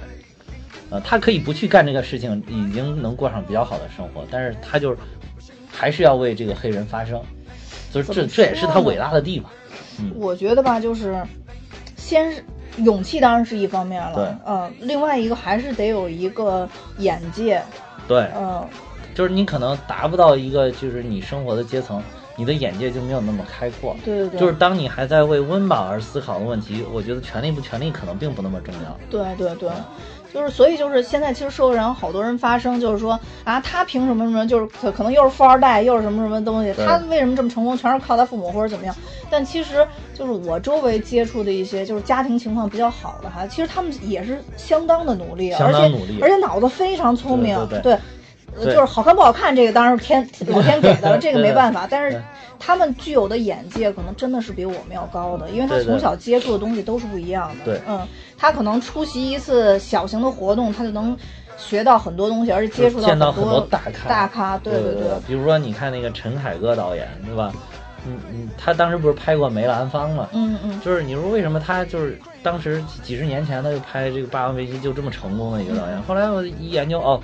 [0.91, 4.97] 呃，他可以不去干这个事情，已经能过上比较好的生活，但是他就是
[5.69, 7.21] 还是要为这个黑人发声，
[7.91, 9.51] 就是这这也是他伟大的地方。
[9.99, 10.09] 嗯。
[10.15, 11.21] 我觉得吧，就是
[11.97, 12.41] 先是
[12.77, 14.25] 勇气当然是一方面了，对。
[14.47, 16.67] 嗯，另外一个还是得有一个
[16.97, 17.61] 眼界，
[18.07, 18.65] 对，嗯，
[19.13, 22.01] 就是你可能达不到一个就是你生活的阶层，
[22.35, 23.95] 你的眼界就没有那么开阔。
[24.05, 28.97] 对对对，就是当你还在为温饱而思考的问题，我觉得权利不权利可能并不那么重要。
[29.09, 29.69] 对对对，
[30.33, 38.95] 就是所以就是现在其实社会上好多人发声，就是说啊，他凭什么什么，就是可可能又是富二代，又是什么什么东西，他为什么这么成功，全是靠他父母或者怎么样？
[39.31, 45.89] 但其实就是我周围接触的一些就是家庭情况比较好的孩子，其实他们也是相当的努力，而且
[46.21, 47.93] 而且脑子非常聪明，对对
[48.55, 51.87] 呃对就是好看不好看，这个当然是天老天给的了， 这个没办法。
[51.89, 52.17] 但是
[52.57, 57.65] 他们具有的眼界可能真的是比我们要高的，因为他从小接触的东西都是不一样的。
[57.65, 58.05] 对嗯，
[58.39, 61.15] 他可能出席一次小型的活动，他就能
[61.57, 64.57] 学到很多东西，而且接触见到很很多大咖，大咖。
[64.57, 67.51] 对对对，比如说你看那个陈凯歌导演，对吧？
[68.07, 70.29] 嗯嗯，他当时不是拍过梅兰芳吗？
[70.31, 76.01] 嗯嗯，就是你说为什么他就是当时几十年前他就拍这个《霸王别姬》就这么成功的一个导演？
[76.03, 77.19] 后来我一研究，哦，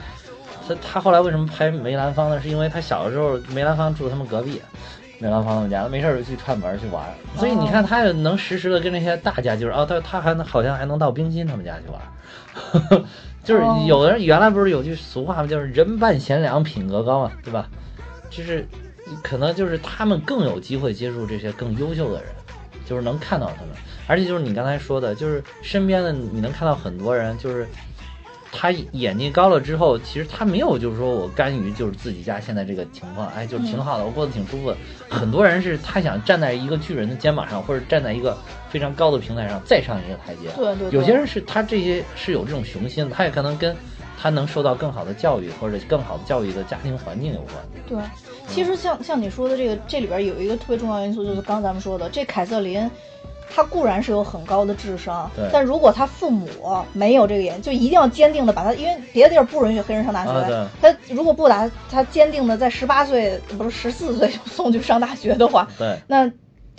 [0.67, 2.41] 他他后来为什么拍梅兰芳呢？
[2.41, 4.61] 是因为他小的时候梅兰芳住他们隔壁，
[5.19, 7.03] 梅兰芳他们家，没事儿就去串门去玩，
[7.37, 13.05] 所以你看他也能实时的跟那些大家就是哦，他他还能好像还能到冰心他们家去玩儿。
[13.43, 15.47] 就是有的人原来不是有句俗话吗？
[15.47, 17.69] 就是人伴贤良，品格高嘛，对吧？
[18.29, 18.67] 就是
[19.21, 22.31] 可能就是他们更有机会接触这些更优秀的人，
[22.85, 23.75] 就是能看到他们，
[24.07, 27.67] 而且就是你刚才说的，就是身边的你能看到很多人，就是
[28.57, 34.77] 他眼界高了之后，其实他没有就是说我甘于就是自己家现在这个情况，哎，就是挺好的，我过得挺舒服的。
[35.09, 38.37] 很多人是他想站在一个巨人的肩膀上，或者站在一个
[38.69, 40.49] 非常高的平台上再上一个台阶。
[40.55, 43.75] 对对对有些人是他这些是有这种雄心的，他也可能跟
[44.17, 47.55] 他能受到更好的教育或者更好的教育的家庭环境有关。
[47.87, 47.97] 对。
[48.47, 52.89] 其实像像你说的这个，这里边有一个特别重要因素，就是刚咱们说的，这凯瑟琳。
[53.49, 56.47] 她固然是有很高的智商，但如果他父母
[56.93, 60.31] 没有这个眼，就一定要坚定的把他，因为别的地儿不允许黑人上大学。
[60.31, 66.29] 啊她如果不打，他坚定的在十八岁不是十四岁就送去上大学的话，对，那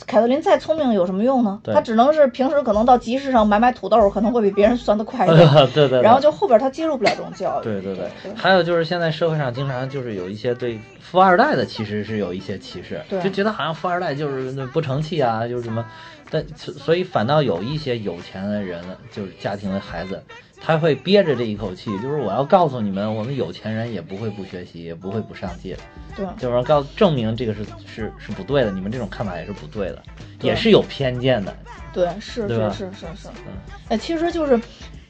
[0.05, 1.61] 凯瑟琳再聪明有什么用呢？
[1.63, 5.49] 对她只能是平时可能到集市上买买土豆，可能会比别人算得快一点。
[5.73, 6.03] 对对对。
[6.03, 7.65] 然后就后边她接受不了这种教育。
[7.65, 15.85] 对对对对，还有就是现在社会上经常就是有一些对富二代的其实是有一些歧视，对就觉得好像富二代就是那不成器啊，就是什么，
[16.31, 20.23] 但所以反倒有一些有钱的人，就是家庭的孩子，
[20.61, 25.77] 他会憋着这一口气，就是我要告诉你们，我们有钱人也不会不学习，也不会不上进，
[26.17, 30.03] 对就是告证明这个是是是不对的，你们这种看法也是不对的，
[30.39, 31.55] 对也是有偏见的，
[31.93, 33.53] 对，是是是是是嗯。
[33.89, 34.61] 哎，其实就是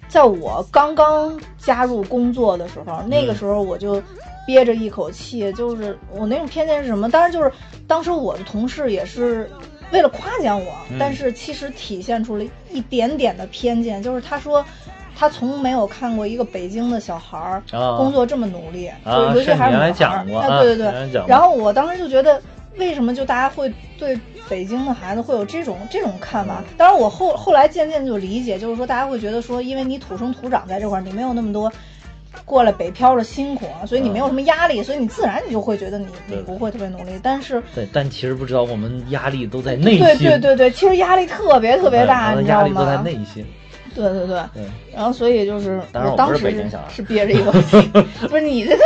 [0.09, 4.03] 在我刚刚加入工作的时候，那个嗯时候我就
[4.47, 7.11] 憋着一口气，就是我那种偏见是什么？
[7.11, 7.51] 当然就是
[7.87, 9.51] 当时我的同事也是。
[9.93, 14.65] 为了夸奖我，嗯但是其实体现出了一点点的偏见，就是他说
[15.19, 20.51] 他从没有看过一个北京的小孩儿啊工作这么努力，啊就尤其是你原来还是女孩儿。
[20.51, 22.41] 啊对对对然后我当时就觉得，
[22.77, 26.63] 为什么就大家会对北京的孩子会有这种这种看法？
[26.77, 31.73] 当然，我后后来渐渐就理解，就是说大家会觉得说，因为你土生土长在这块儿，你没有那么多。
[32.45, 37.13] 过来北漂的辛苦啊，所以你没有什么压力，所以你自然你就会觉得你你不会特别努力。
[37.23, 43.03] 但是，对，但其实不知道我们压力都在内对心，对对对，其实压力特别特别大，对你知道压力都在吗？
[43.03, 43.45] 内心，
[43.95, 44.41] 对对对。
[44.55, 44.65] 对。
[44.95, 46.39] 然后所以就是，当时
[46.89, 47.81] 是憋着一口气，
[48.29, 48.85] 不是你这个，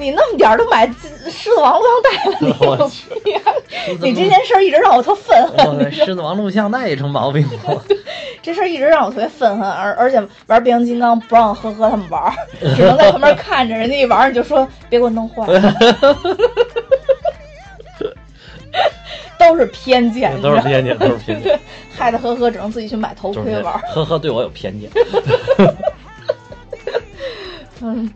[0.00, 0.86] 你那么点儿都买
[1.28, 2.46] 狮子王录像带
[2.76, 2.90] 了，
[4.00, 4.08] 你！
[4.08, 7.84] 你这件事儿一直让我特愤恨，狮子王录像带也成毛病了。
[8.42, 12.32] 这事儿一直让我特别愤恨，而而且玩变形金刚不让呵呵他们玩儿，
[12.74, 15.74] 只能在旁边看着，人家一玩儿你就说别给我弄坏了，
[19.38, 21.60] 都是偏见，都是偏见，都是偏见，
[21.96, 23.78] 害得呵呵只能自己去买头盔玩。
[23.94, 24.90] 呵呵，对我有偏见。
[27.82, 28.10] 嗯，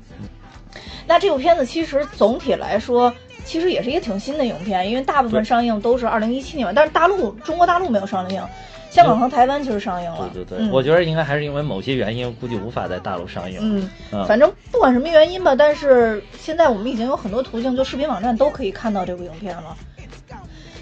[1.07, 3.13] 那这部片子其实总体来说，
[3.45, 8.43] 其实也是一个挺新的影片，因为大部分上映都是二零一七年嘛，但是大陆中国大陆没有上映，
[8.91, 10.31] 香港和台湾其实上映了。
[10.33, 13.59] 对对对，嗯、我觉得应该还是因为某些原因，估计无法在大陆上映。
[13.61, 19.77] 嗯，嗯反正不管什么原因吧，但是现在我们已经有很多途径，就视频网站都可以看到这部影片了。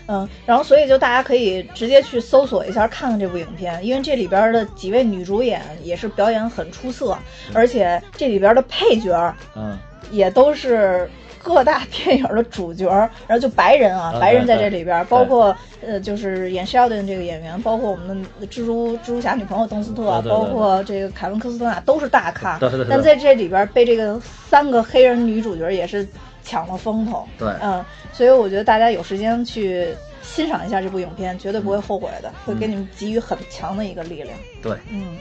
[0.09, 7.17] 嗯，然后所以就大家可以直接去搜索一下看看这部影片，因为这里边的几位女主演也是表演很出色，
[7.55, 9.79] 而且这里边的配角嗯，
[10.11, 11.09] 也都是
[11.43, 12.89] 各大电影的主角，
[13.27, 20.31] 然后就白人啊，啊白人在这里边，包括呃，就是演 Sheldon 这个演员，包括我们的蜘蛛蜘蛛侠女朋友邓斯特，对对对。
[20.31, 26.07] 包括这个凯文科斯特纳都是大咖，但在这里边被这个三个黑人女主角也是
[26.45, 27.49] 抢了风头，对。
[27.61, 29.89] 嗯，所以我觉得大家有时间去
[30.23, 34.39] 欣赏一下这部影片，绝对不会后悔的，会给你们给予很强的一个力量。
[34.63, 35.19] 对，嗯，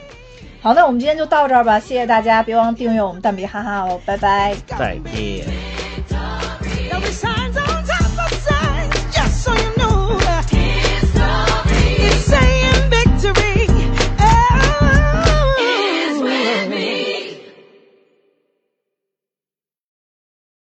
[0.62, 4.54] 好，那我们今天就到这儿吧，谢谢大家，别忘了订阅我们蛋比哈哈哦，拜拜。
[4.68, 5.44] 再见。